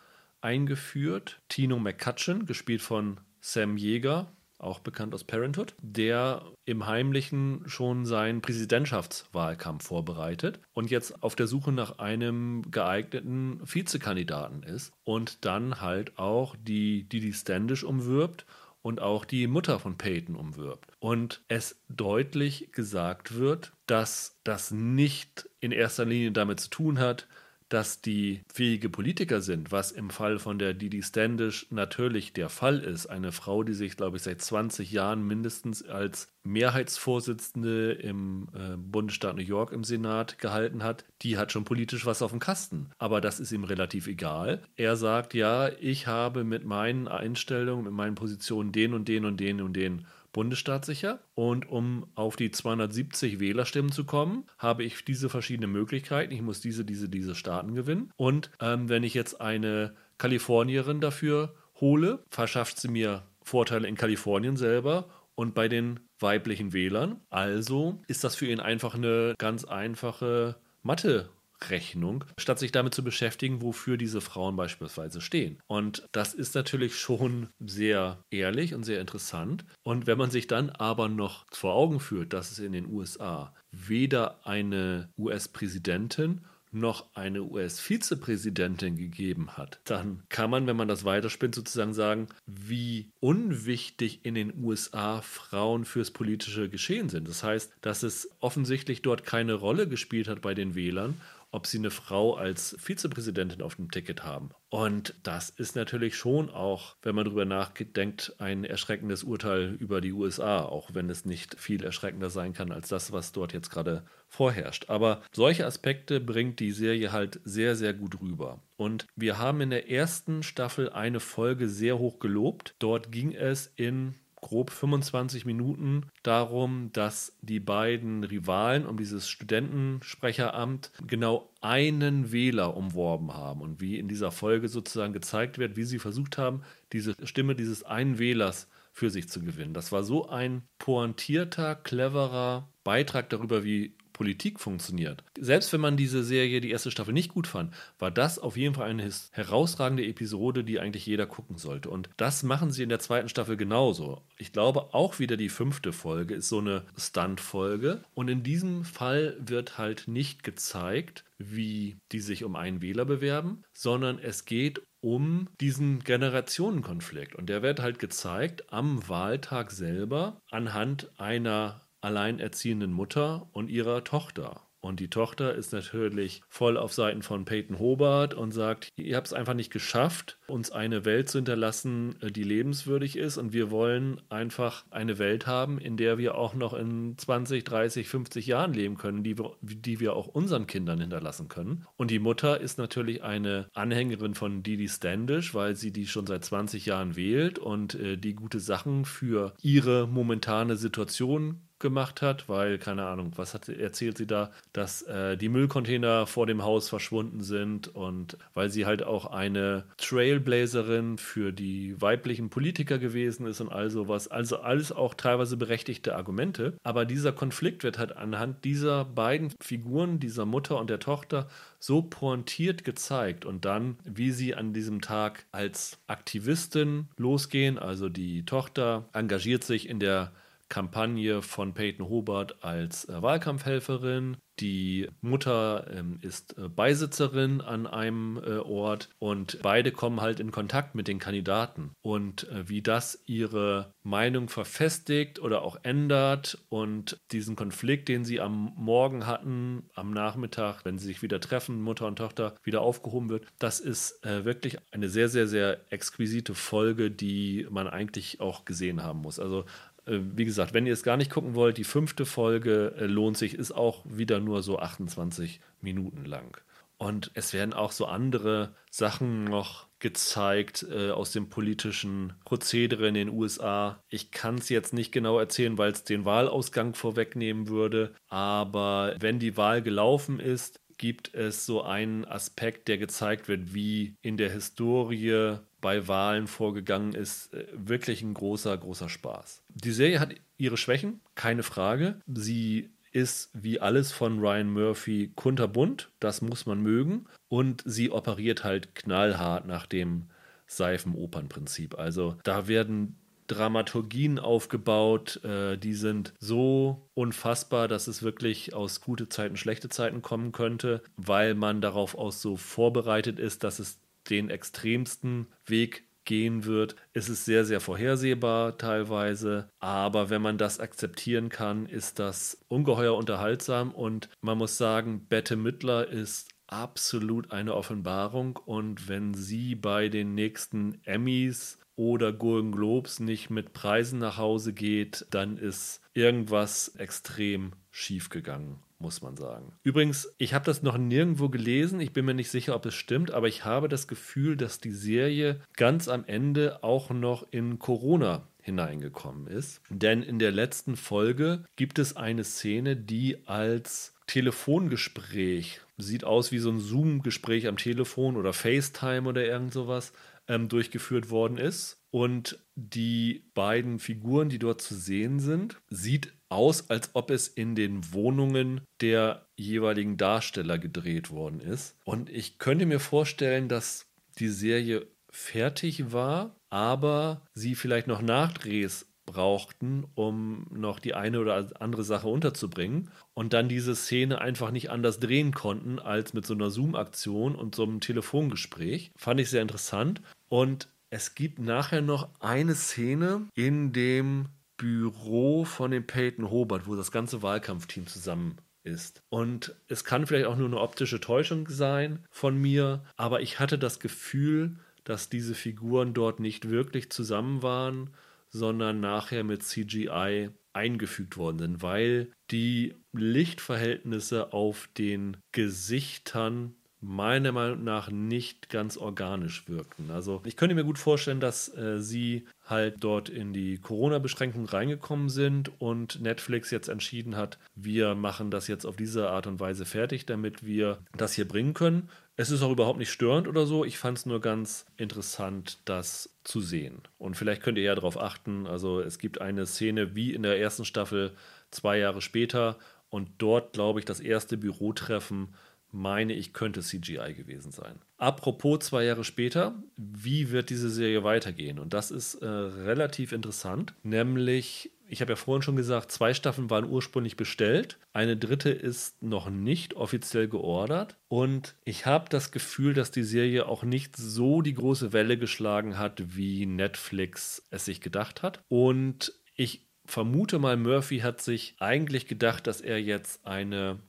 [0.41, 4.27] eingeführt, Tino McCutcheon, gespielt von Sam Jäger,
[4.59, 11.47] auch bekannt aus Parenthood, der im Heimlichen schon seinen Präsidentschaftswahlkampf vorbereitet und jetzt auf der
[11.47, 18.45] Suche nach einem geeigneten Vizekandidaten ist und dann halt auch die Didi Standish umwirbt
[18.87, 20.93] und auch die Mutter von Peyton umwirbt.
[20.99, 27.27] Und es deutlich gesagt wird, dass das nicht in erster Linie damit zu tun hat,
[27.69, 32.79] dass die fähige Politiker sind, was im Fall von der Didi Standish natürlich der Fall
[32.79, 33.07] ist.
[33.07, 39.35] Eine Frau, die sich, glaube ich, seit 20 Jahren mindestens als Mehrheitsvorsitzende im äh, Bundesstaat
[39.35, 42.89] New York im Senat gehalten hat, die hat schon politisch was auf dem Kasten.
[42.97, 44.61] Aber das ist ihm relativ egal.
[44.75, 49.39] Er sagt, ja, ich habe mit meinen Einstellungen, mit meinen Positionen den und den und
[49.39, 50.05] den und den
[50.37, 51.19] Bundesstaat sicher.
[51.33, 56.31] Und um auf die 270 Wählerstimmen zu kommen, habe ich diese verschiedenen Möglichkeiten.
[56.31, 58.11] Ich muss diese, diese, diese Staaten gewinnen.
[58.17, 64.57] Und ähm, wenn ich jetzt eine Kalifornierin dafür hole, verschafft sie mir Vorteile in Kalifornien
[64.57, 67.19] selber und bei den weiblichen Wählern.
[67.31, 71.31] Also ist das für ihn einfach eine ganz einfache Mathe
[71.69, 75.59] Rechnung, statt sich damit zu beschäftigen, wofür diese Frauen beispielsweise stehen.
[75.67, 79.65] Und das ist natürlich schon sehr ehrlich und sehr interessant.
[79.83, 83.53] Und wenn man sich dann aber noch vor Augen führt, dass es in den USA
[83.71, 86.41] weder eine US-Präsidentin
[86.71, 93.09] noch eine US-Vizepräsidentin gegeben hat, dann kann man, wenn man das weiterspinnt, sozusagen sagen, wie
[93.19, 97.27] unwichtig in den USA Frauen fürs politische Geschehen sind.
[97.27, 101.19] Das heißt, dass es offensichtlich dort keine Rolle gespielt hat bei den Wählern
[101.51, 104.49] ob sie eine Frau als Vizepräsidentin auf dem Ticket haben.
[104.69, 110.11] Und das ist natürlich schon auch, wenn man darüber nachdenkt, ein erschreckendes Urteil über die
[110.11, 114.05] USA, auch wenn es nicht viel erschreckender sein kann als das, was dort jetzt gerade
[114.27, 114.89] vorherrscht.
[114.89, 118.61] Aber solche Aspekte bringt die Serie halt sehr, sehr gut rüber.
[118.75, 122.75] Und wir haben in der ersten Staffel eine Folge sehr hoch gelobt.
[122.79, 130.91] Dort ging es in grob 25 Minuten darum, dass die beiden Rivalen um dieses Studentensprecheramt
[131.05, 135.99] genau einen Wähler umworben haben und wie in dieser Folge sozusagen gezeigt wird, wie sie
[135.99, 136.61] versucht haben,
[136.93, 139.73] diese Stimme dieses einen Wählers für sich zu gewinnen.
[139.73, 145.23] Das war so ein pointierter, cleverer Beitrag darüber, wie Politik funktioniert.
[145.39, 148.73] Selbst wenn man diese Serie, die erste Staffel, nicht gut fand, war das auf jeden
[148.73, 151.91] Fall eine herausragende Episode, die eigentlich jeder gucken sollte.
[151.91, 154.23] Und das machen sie in der zweiten Staffel genauso.
[154.37, 158.03] Ich glaube, auch wieder die fünfte Folge ist so eine Stunt-Folge.
[158.15, 163.63] Und in diesem Fall wird halt nicht gezeigt, wie die sich um einen Wähler bewerben,
[163.73, 167.35] sondern es geht um diesen Generationenkonflikt.
[167.35, 174.61] Und der wird halt gezeigt am Wahltag selber anhand einer alleinerziehenden Mutter und ihrer Tochter.
[174.79, 179.27] Und die Tochter ist natürlich voll auf Seiten von Peyton Hobart und sagt, ihr habt
[179.27, 183.37] es einfach nicht geschafft, uns eine Welt zu hinterlassen, äh, die lebenswürdig ist.
[183.37, 188.07] Und wir wollen einfach eine Welt haben, in der wir auch noch in 20, 30,
[188.07, 191.85] 50 Jahren leben können, die wir, die wir auch unseren Kindern hinterlassen können.
[191.97, 196.45] Und die Mutter ist natürlich eine Anhängerin von Didi Standish, weil sie die schon seit
[196.45, 202.77] 20 Jahren wählt und äh, die gute Sachen für ihre momentane Situation gemacht hat, weil,
[202.77, 207.41] keine Ahnung, was hat, erzählt sie da, dass äh, die Müllcontainer vor dem Haus verschwunden
[207.41, 213.69] sind und weil sie halt auch eine Trailblazerin für die weiblichen Politiker gewesen ist und
[213.69, 214.27] all sowas.
[214.27, 216.73] Also alles auch teilweise berechtigte Argumente.
[216.83, 221.47] Aber dieser Konflikt wird halt anhand dieser beiden Figuren, dieser Mutter und der Tochter,
[221.79, 227.77] so pointiert gezeigt und dann, wie sie an diesem Tag als Aktivistin losgehen.
[227.77, 230.31] Also die Tochter engagiert sich in der
[230.69, 234.37] Kampagne von Peyton Hobart als äh, Wahlkampfhelferin.
[234.59, 240.51] Die Mutter ähm, ist äh, Beisitzerin an einem äh, Ort und beide kommen halt in
[240.51, 241.91] Kontakt mit den Kandidaten.
[242.01, 248.41] Und äh, wie das ihre Meinung verfestigt oder auch ändert und diesen Konflikt, den sie
[248.41, 253.29] am Morgen hatten, am Nachmittag, wenn sie sich wieder treffen, Mutter und Tochter, wieder aufgehoben
[253.29, 258.65] wird, das ist äh, wirklich eine sehr, sehr, sehr exquisite Folge, die man eigentlich auch
[258.65, 259.39] gesehen haben muss.
[259.39, 259.65] Also
[260.07, 263.53] wie gesagt, wenn ihr es gar nicht gucken wollt, die fünfte Folge äh, lohnt sich,
[263.53, 266.57] ist auch wieder nur so 28 Minuten lang.
[266.97, 273.13] Und es werden auch so andere Sachen noch gezeigt äh, aus dem politischen Prozedere in
[273.13, 274.03] den USA.
[274.09, 278.15] Ich kann es jetzt nicht genau erzählen, weil es den Wahlausgang vorwegnehmen würde.
[278.29, 284.15] Aber wenn die Wahl gelaufen ist, gibt es so einen Aspekt, der gezeigt wird, wie
[284.21, 289.63] in der Historie bei Wahlen vorgegangen ist, äh, wirklich ein großer, großer Spaß.
[289.69, 292.19] Die Serie hat ihre Schwächen, keine Frage.
[292.27, 297.25] Sie ist wie alles von Ryan Murphy kunterbunt, das muss man mögen.
[297.47, 300.27] Und sie operiert halt knallhart nach dem
[300.67, 301.97] Seifenopernprinzip.
[301.97, 303.17] Also da werden
[303.47, 310.21] Dramaturgien aufgebaut, äh, die sind so unfassbar, dass es wirklich aus gute Zeiten, schlechte Zeiten
[310.21, 313.99] kommen könnte, weil man darauf auch so vorbereitet ist, dass es
[314.29, 316.95] den extremsten Weg gehen wird.
[317.13, 323.15] Es ist sehr, sehr vorhersehbar teilweise, aber wenn man das akzeptieren kann, ist das ungeheuer
[323.15, 330.09] unterhaltsam und man muss sagen, Bette Mittler ist absolut eine Offenbarung und wenn sie bei
[330.09, 336.89] den nächsten Emmys oder Golden Globes nicht mit Preisen nach Hause geht, dann ist irgendwas
[336.89, 339.73] extrem schief gegangen muss man sagen.
[339.83, 343.31] Übrigens, ich habe das noch nirgendwo gelesen, ich bin mir nicht sicher, ob es stimmt,
[343.31, 348.47] aber ich habe das Gefühl, dass die Serie ganz am Ende auch noch in Corona
[348.61, 349.81] hineingekommen ist.
[349.89, 356.59] Denn in der letzten Folge gibt es eine Szene, die als Telefongespräch sieht aus wie
[356.59, 360.13] so ein Zoom-Gespräch am Telefon oder FaceTime oder irgend sowas
[360.47, 361.97] ähm, durchgeführt worden ist.
[362.11, 367.75] Und die beiden Figuren, die dort zu sehen sind, sieht aus, als ob es in
[367.75, 371.95] den Wohnungen der jeweiligen Darsteller gedreht worden ist.
[372.05, 374.05] Und ich könnte mir vorstellen, dass
[374.39, 381.69] die Serie fertig war, aber sie vielleicht noch Nachdrehs brauchten, um noch die eine oder
[381.79, 386.53] andere Sache unterzubringen und dann diese Szene einfach nicht anders drehen konnten als mit so
[386.53, 389.11] einer Zoom-Aktion und so einem Telefongespräch.
[389.15, 394.47] Fand ich sehr interessant und es gibt nachher noch eine Szene in dem
[394.77, 399.21] Büro von dem Peyton Hobart, wo das ganze Wahlkampfteam zusammen ist.
[399.29, 403.77] Und es kann vielleicht auch nur eine optische Täuschung sein von mir, aber ich hatte
[403.77, 408.11] das Gefühl, dass diese Figuren dort nicht wirklich zusammen waren,
[408.49, 417.83] sondern nachher mit CGI eingefügt worden sind, weil die Lichtverhältnisse auf den Gesichtern meiner Meinung
[417.83, 420.09] nach nicht ganz organisch wirkten.
[420.09, 425.29] Also ich könnte mir gut vorstellen, dass äh, sie halt dort in die Corona-Beschränkung reingekommen
[425.29, 429.85] sind und Netflix jetzt entschieden hat, wir machen das jetzt auf diese Art und Weise
[429.85, 432.09] fertig, damit wir das hier bringen können.
[432.35, 433.83] Es ist auch überhaupt nicht störend oder so.
[433.83, 437.01] Ich fand es nur ganz interessant, das zu sehen.
[437.17, 438.67] Und vielleicht könnt ihr ja darauf achten.
[438.67, 441.31] Also es gibt eine Szene wie in der ersten Staffel
[441.71, 442.77] zwei Jahre später
[443.09, 445.49] und dort, glaube ich, das erste Bürotreffen
[445.91, 447.99] meine ich, könnte CGI gewesen sein.
[448.17, 451.79] Apropos zwei Jahre später, wie wird diese Serie weitergehen?
[451.79, 456.69] Und das ist äh, relativ interessant, nämlich ich habe ja vorhin schon gesagt, zwei Staffeln
[456.69, 457.97] waren ursprünglich bestellt.
[458.13, 461.15] Eine dritte ist noch nicht offiziell geordert.
[461.29, 465.97] Und ich habe das Gefühl, dass die Serie auch nicht so die große Welle geschlagen
[465.97, 468.61] hat, wie Netflix es sich gedacht hat.
[468.67, 473.99] Und ich vermute mal, Murphy hat sich eigentlich gedacht, dass er jetzt eine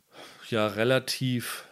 [0.51, 1.68] ja relativ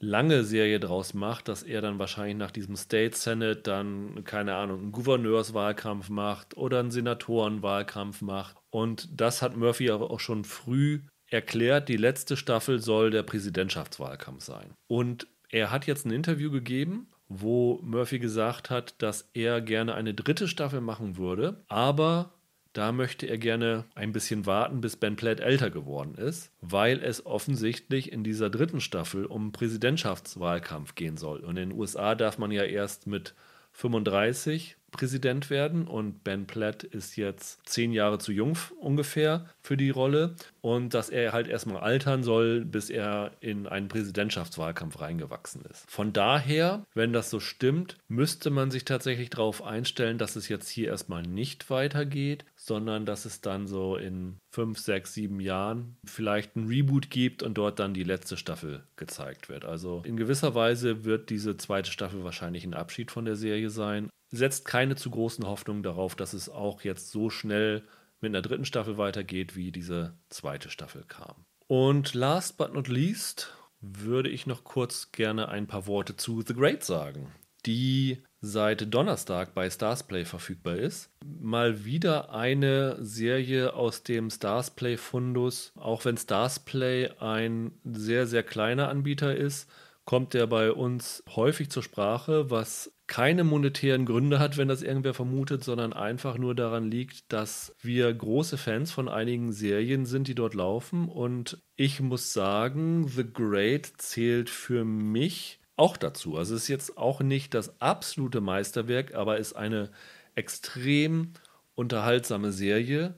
[0.00, 4.80] lange Serie draus macht, dass er dann wahrscheinlich nach diesem State Senate dann, keine Ahnung,
[4.80, 8.56] einen Gouverneurswahlkampf macht oder einen Senatorenwahlkampf macht.
[8.70, 11.88] Und das hat Murphy aber auch schon früh erklärt.
[11.88, 14.72] Die letzte Staffel soll der Präsidentschaftswahlkampf sein.
[14.86, 20.14] Und er hat jetzt ein Interview gegeben, wo Murphy gesagt hat, dass er gerne eine
[20.14, 22.37] dritte Staffel machen würde, aber
[22.78, 27.26] da möchte er gerne ein bisschen warten, bis Ben Platt älter geworden ist, weil es
[27.26, 31.40] offensichtlich in dieser dritten Staffel um Präsidentschaftswahlkampf gehen soll.
[31.40, 33.34] Und in den USA darf man ja erst mit
[33.72, 39.90] 35 Präsident werden und Ben Platt ist jetzt zehn Jahre zu jung ungefähr für die
[39.90, 45.88] Rolle und dass er halt erstmal altern soll, bis er in einen Präsidentschaftswahlkampf reingewachsen ist.
[45.90, 50.68] Von daher, wenn das so stimmt, müsste man sich tatsächlich darauf einstellen, dass es jetzt
[50.70, 56.54] hier erstmal nicht weitergeht, sondern dass es dann so in fünf, sechs, sieben Jahren vielleicht
[56.54, 59.64] ein Reboot gibt und dort dann die letzte Staffel gezeigt wird.
[59.64, 64.10] Also in gewisser Weise wird diese zweite Staffel wahrscheinlich ein Abschied von der Serie sein.
[64.30, 67.82] Setzt keine zu großen Hoffnungen darauf, dass es auch jetzt so schnell
[68.20, 71.44] mit einer dritten Staffel weitergeht, wie diese zweite Staffel kam.
[71.66, 76.54] Und last but not least würde ich noch kurz gerne ein paar Worte zu The
[76.54, 77.32] Great sagen,
[77.66, 81.10] die seit Donnerstag bei Starsplay verfügbar ist.
[81.40, 85.72] Mal wieder eine Serie aus dem Starsplay-Fundus.
[85.76, 89.68] Auch wenn Starsplay ein sehr, sehr kleiner Anbieter ist,
[90.04, 95.14] kommt der bei uns häufig zur Sprache, was keine monetären Gründe hat, wenn das irgendwer
[95.14, 100.34] vermutet, sondern einfach nur daran liegt, dass wir große Fans von einigen Serien sind, die
[100.34, 101.08] dort laufen.
[101.08, 106.36] Und ich muss sagen, The Great zählt für mich auch dazu.
[106.36, 109.90] Also es ist jetzt auch nicht das absolute Meisterwerk, aber ist eine
[110.34, 111.32] extrem
[111.74, 113.14] unterhaltsame Serie,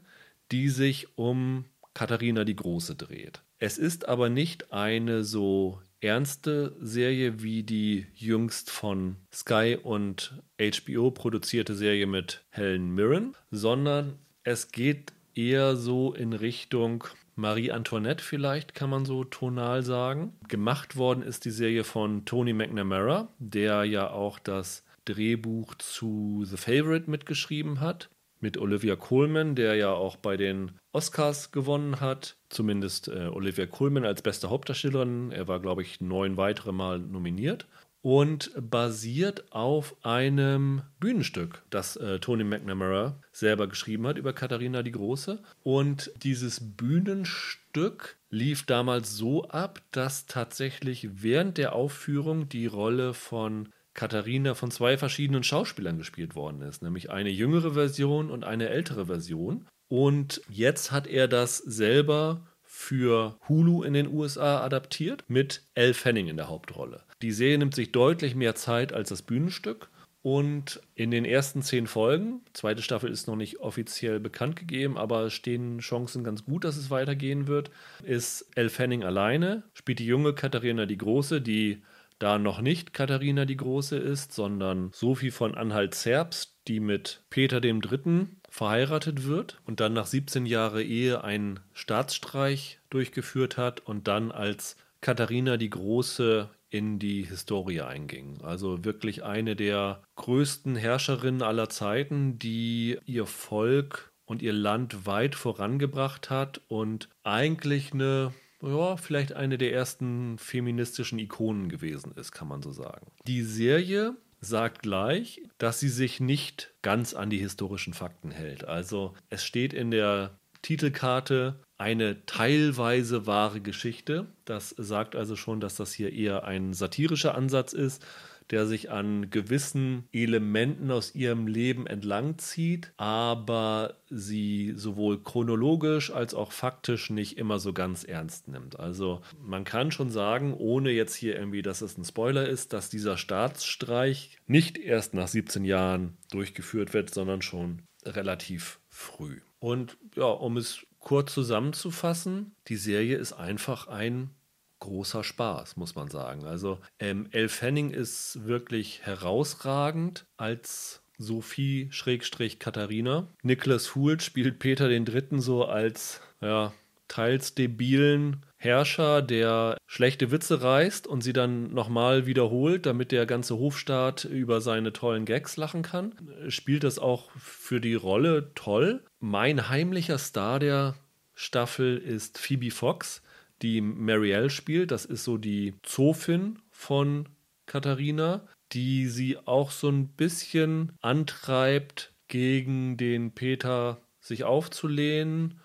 [0.53, 3.43] die sich um Katharina die Große dreht.
[3.59, 11.11] Es ist aber nicht eine so ernste Serie wie die jüngst von Sky und HBO
[11.11, 17.05] produzierte Serie mit Helen Mirren, sondern es geht eher so in Richtung
[17.41, 20.37] Marie Antoinette vielleicht, kann man so tonal sagen.
[20.49, 26.57] Gemacht worden ist die Serie von Tony McNamara, der ja auch das Drehbuch zu The
[26.57, 28.11] Favorite mitgeschrieben hat
[28.41, 32.37] mit Olivia Colman, der ja auch bei den Oscars gewonnen hat.
[32.49, 35.31] Zumindest äh, Olivia Colman als beste Hauptdarstellerin.
[35.31, 37.67] Er war, glaube ich, neun weitere Mal nominiert.
[38.03, 44.93] Und basiert auf einem Bühnenstück, das äh, Tony McNamara selber geschrieben hat über Katharina die
[44.93, 45.43] Große.
[45.63, 53.69] Und dieses Bühnenstück lief damals so ab, dass tatsächlich während der Aufführung die Rolle von
[53.93, 59.07] Katharina von zwei verschiedenen Schauspielern gespielt worden ist, nämlich eine jüngere Version und eine ältere
[59.07, 59.67] Version.
[59.89, 66.29] Und jetzt hat er das selber für Hulu in den USA adaptiert mit Elle Fanning
[66.29, 67.03] in der Hauptrolle.
[67.23, 69.89] Die Serie nimmt sich deutlich mehr Zeit als das Bühnenstück.
[70.23, 75.31] Und in den ersten zehn Folgen, zweite Staffel ist noch nicht offiziell bekannt gegeben, aber
[75.31, 77.71] stehen Chancen ganz gut, dass es weitergehen wird,
[78.03, 81.83] ist Elle Fanning alleine, spielt die junge Katharina die Große, die
[82.19, 87.81] da noch nicht Katharina die Große ist, sondern Sophie von Anhalt-Zerbst, die mit Peter dem
[87.81, 94.33] Dritten verheiratet wird und dann nach 17 Jahren Ehe einen Staatsstreich durchgeführt hat und dann
[94.33, 98.41] als Katharina die Große in die Historie einging.
[98.43, 105.35] Also wirklich eine der größten Herrscherinnen aller Zeiten, die ihr Volk und ihr Land weit
[105.35, 112.47] vorangebracht hat und eigentlich eine ja, vielleicht eine der ersten feministischen Ikonen gewesen ist, kann
[112.47, 113.11] man so sagen.
[113.27, 118.65] Die Serie sagt gleich, dass sie sich nicht ganz an die historischen Fakten hält.
[118.65, 124.27] Also es steht in der Titelkarte eine teilweise wahre Geschichte.
[124.45, 128.05] Das sagt also schon, dass das hier eher ein satirischer Ansatz ist
[128.51, 136.53] der sich an gewissen Elementen aus ihrem Leben entlangzieht, aber sie sowohl chronologisch als auch
[136.53, 138.79] faktisch nicht immer so ganz ernst nimmt.
[138.79, 142.91] Also man kann schon sagen, ohne jetzt hier irgendwie, dass es ein Spoiler ist, dass
[142.91, 149.41] dieser Staatsstreich nicht erst nach 17 Jahren durchgeführt wird, sondern schon relativ früh.
[149.61, 154.31] Und ja, um es kurz zusammenzufassen, die Serie ist einfach ein
[154.79, 156.47] großer Spaß, muss man sagen.
[156.47, 163.29] Also ähm, Elle Fanning ist wirklich herausragend als Sophie Schrägstrich Katharina.
[163.43, 166.73] Nicholas Hoult spielt Peter den Dritten so als ja,
[167.09, 173.57] teils debilen Herrscher, der schlechte Witze reißt und sie dann nochmal wiederholt, damit der ganze
[173.59, 176.15] Hofstaat über seine tollen Gags lachen kann.
[176.49, 179.03] Spielt das auch für die Rolle toll.
[179.19, 180.95] Mein heimlicher Star der
[181.35, 183.23] Staffel ist Phoebe Fox
[183.63, 184.91] die Marielle spielt.
[184.91, 187.29] Das ist so die Zofin von
[187.67, 195.61] Katharina, die sie auch so ein bisschen antreibt, gegen den Peter sich aufzulehnen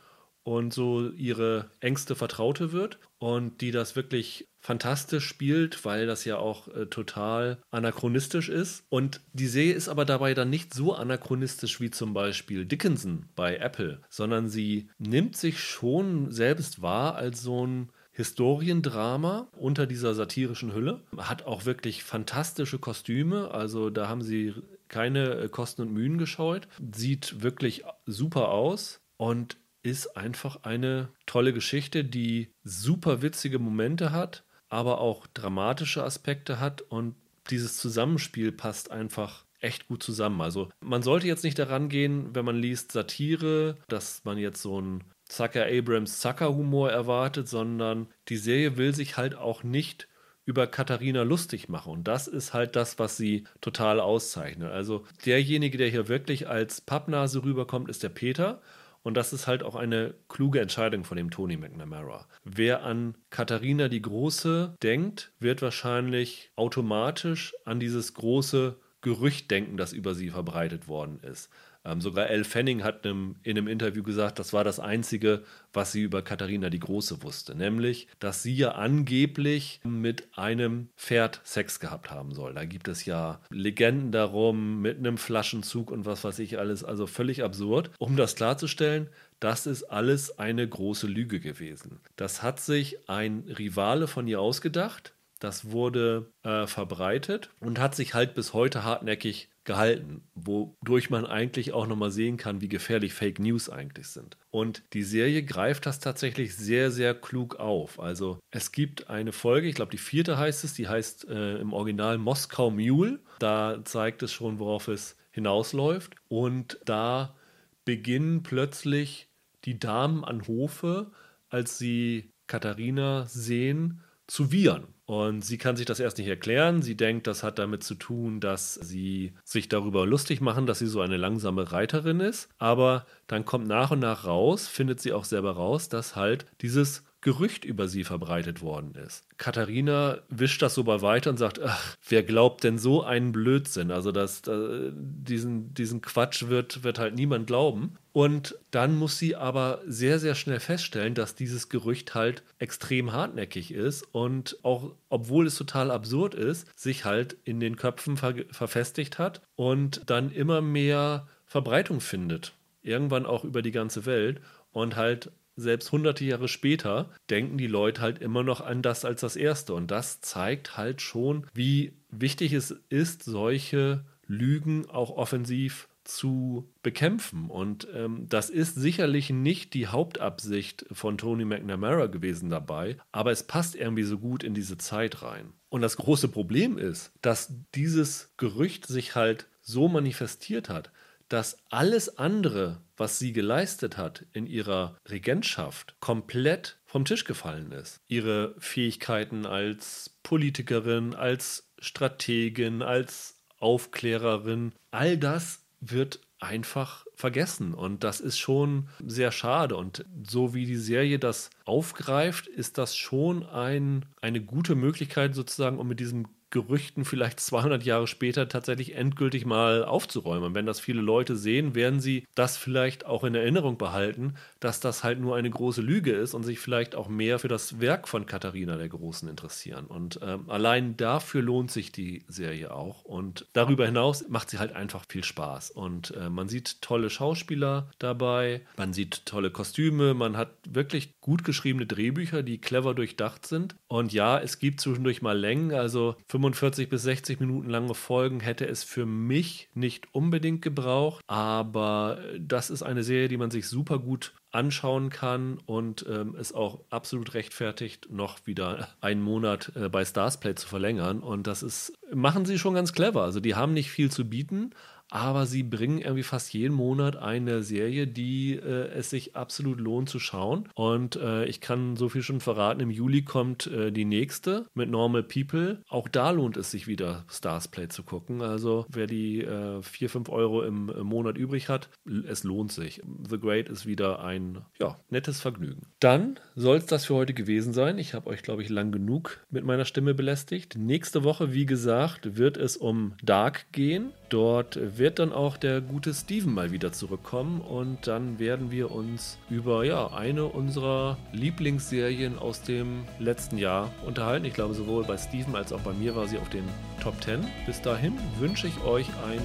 [0.45, 6.37] und so ihre engste Vertraute wird und die das wirklich fantastisch spielt, weil das ja
[6.37, 8.85] auch äh, total anachronistisch ist.
[8.89, 13.57] Und die Serie ist aber dabei dann nicht so anachronistisch wie zum Beispiel Dickinson bei
[13.57, 20.73] Apple, sondern sie nimmt sich schon selbst wahr als so ein Historiendrama unter dieser satirischen
[20.73, 21.01] Hülle.
[21.17, 23.49] Hat auch wirklich fantastische Kostüme.
[23.51, 24.53] Also da haben sie
[24.89, 26.67] keine äh, Kosten und Mühen gescheut.
[26.93, 34.43] Sieht wirklich super aus und ist einfach eine tolle Geschichte, die super witzige Momente hat,
[34.67, 37.15] aber auch dramatische Aspekte hat und
[37.51, 40.41] dieses Zusammenspiel passt einfach echt gut zusammen.
[40.41, 44.81] Also man sollte jetzt nicht daran gehen, wenn man liest Satire, dass man jetzt so
[44.81, 50.07] ein Zucker Abrams Zucker Humor erwartet, sondern die Serie will sich halt auch nicht
[50.45, 51.91] über Katharina lustig machen.
[51.91, 54.71] Und das ist halt das, was sie total auszeichnet.
[54.71, 58.61] Also derjenige, der hier wirklich als Pappnase rüberkommt, ist der Peter.
[59.05, 62.27] Und das ist halt auch eine kluge Entscheidung von dem Tony McNamara.
[62.43, 69.93] Wer an Katharina die Große denkt, wird wahrscheinlich automatisch an dieses große Gerücht denken, das
[69.93, 71.51] über sie verbreitet worden ist.
[71.85, 76.01] Ähm, sogar Elle Fanning hat in einem Interview gesagt, das war das Einzige, was sie
[76.01, 77.55] über Katharina die Große wusste.
[77.55, 82.53] Nämlich, dass sie ja angeblich mit einem Pferd Sex gehabt haben soll.
[82.53, 86.83] Da gibt es ja Legenden darum, mit einem Flaschenzug und was weiß ich alles.
[86.83, 87.91] Also völlig absurd.
[87.99, 89.09] Um das klarzustellen,
[89.39, 91.99] das ist alles eine große Lüge gewesen.
[92.15, 95.14] Das hat sich ein Rivale von ihr ausgedacht.
[95.45, 101.71] Das wurde äh, verbreitet und hat sich halt bis heute hartnäckig gehalten, wodurch man eigentlich
[101.71, 104.37] auch nochmal sehen kann, wie gefährlich Fake News eigentlich sind.
[104.49, 107.99] Und die Serie greift das tatsächlich sehr, sehr klug auf.
[107.99, 111.73] Also es gibt eine Folge, ich glaube die vierte heißt es, die heißt äh, im
[111.73, 113.19] Original Moskau Mule.
[113.37, 116.15] Da zeigt es schon, worauf es hinausläuft.
[116.27, 117.35] Und da
[117.83, 119.29] beginnen plötzlich
[119.63, 121.11] die Damen an Hofe,
[121.49, 124.94] als sie Katharina sehen, zu wiehern.
[125.05, 126.81] Und sie kann sich das erst nicht erklären.
[126.81, 130.87] Sie denkt, das hat damit zu tun, dass sie sich darüber lustig machen, dass sie
[130.87, 132.49] so eine langsame Reiterin ist.
[132.57, 137.03] Aber dann kommt nach und nach raus, findet sie auch selber raus, dass halt dieses
[137.25, 139.23] Gerücht über sie verbreitet worden ist.
[139.37, 143.89] Katharina wischt das so bei weiter und sagt, ach, wer glaubt denn so einen Blödsinn?
[143.89, 147.95] Also das, das, diesen, diesen Quatsch wird, wird halt niemand glauben.
[148.11, 153.73] Und dann muss sie aber sehr, sehr schnell feststellen, dass dieses Gerücht halt extrem hartnäckig
[153.73, 159.17] ist und auch, obwohl es total absurd ist, sich halt in den Köpfen ver verfestigt
[159.17, 162.53] hat und dann immer mehr Verbreitung findet.
[162.83, 164.41] Irgendwann auch über die ganze Welt
[164.73, 169.21] und halt selbst hunderte Jahre später denken die Leute halt immer noch an das als
[169.21, 169.73] das Erste.
[169.73, 177.49] Und das zeigt halt schon, wie wichtig es ist, solche Lügen auch offensiv zu bekämpfen.
[177.49, 183.43] Und ähm, das ist sicherlich nicht die Hauptabsicht von Tony McNamara gewesen dabei, aber es
[183.43, 185.53] passt irgendwie so gut in diese Zeit rein.
[185.69, 190.91] Und das große Problem ist, dass dieses Gerücht sich halt so manifestiert hat,
[191.27, 197.99] dass alles andere, was sie geleistet hat in ihrer Regentschaft, komplett vom Tisch gefallen ist.
[198.07, 207.73] Ihre Fähigkeiten als Politikerin, als Strategin, als Aufklärerin, all das wird einfach vergessen.
[207.73, 209.75] Und das ist schon sehr schade.
[209.75, 215.79] Und so wie die Serie das aufgreift, ist das schon ein, eine gute Möglichkeit sozusagen,
[215.79, 220.53] um mit diesem Gerüchten vielleicht 200 Jahre später tatsächlich endgültig mal aufzuräumen.
[220.53, 225.03] Wenn das viele Leute sehen, werden sie das vielleicht auch in Erinnerung behalten, dass das
[225.03, 228.25] halt nur eine große Lüge ist und sich vielleicht auch mehr für das Werk von
[228.25, 229.85] Katharina der Großen interessieren.
[229.85, 233.03] Und ähm, allein dafür lohnt sich die Serie auch.
[233.03, 235.71] Und darüber hinaus macht sie halt einfach viel Spaß.
[235.71, 241.43] Und äh, man sieht tolle Schauspieler dabei, man sieht tolle Kostüme, man hat wirklich gut
[241.43, 243.75] geschriebene Drehbücher, die clever durchdacht sind.
[243.87, 248.39] Und ja, es gibt zwischendurch mal Längen, also 25 45 bis 60 Minuten lange Folgen
[248.39, 253.67] hätte es für mich nicht unbedingt gebraucht, aber das ist eine Serie, die man sich
[253.67, 259.89] super gut anschauen kann und ähm, es auch absolut rechtfertigt, noch wieder einen Monat äh,
[259.89, 261.19] bei Starsplay zu verlängern.
[261.19, 263.23] Und das ist, machen sie schon ganz clever.
[263.23, 264.71] Also die haben nicht viel zu bieten,
[265.09, 270.09] aber sie bringen irgendwie fast jeden Monat eine Serie, die äh, es sich absolut lohnt
[270.09, 270.69] zu schauen.
[270.75, 274.89] Und äh, ich kann so viel schon verraten, im Juli kommt äh, die nächste mit
[274.89, 275.81] Normal People.
[275.87, 278.41] Auch da lohnt es sich wieder Stars Play zu gucken.
[278.41, 281.89] Also wer die äh, 4, 5 Euro im, im Monat übrig hat,
[282.27, 283.01] es lohnt sich.
[283.27, 285.83] The Great ist wieder ein ja, nettes Vergnügen.
[285.99, 287.97] Dann soll es das für heute gewesen sein.
[287.97, 290.75] Ich habe euch, glaube ich, lang genug mit meiner Stimme belästigt.
[290.77, 294.11] Nächste Woche, wie gesagt, wird es um Dark gehen.
[294.29, 299.37] Dort wird dann auch der gute Steven mal wieder zurückkommen und dann werden wir uns
[299.49, 304.45] über ja, eine unserer Lieblingsserien aus dem letzten Jahr unterhalten.
[304.45, 306.65] Ich glaube, sowohl bei Steven als auch bei mir war sie auf den
[307.01, 307.45] Top 10.
[307.65, 309.41] Bis dahin wünsche ich euch ein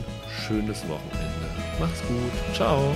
[0.47, 1.31] schönes Wochenende.
[1.79, 2.55] Macht's gut.
[2.55, 2.95] Ciao.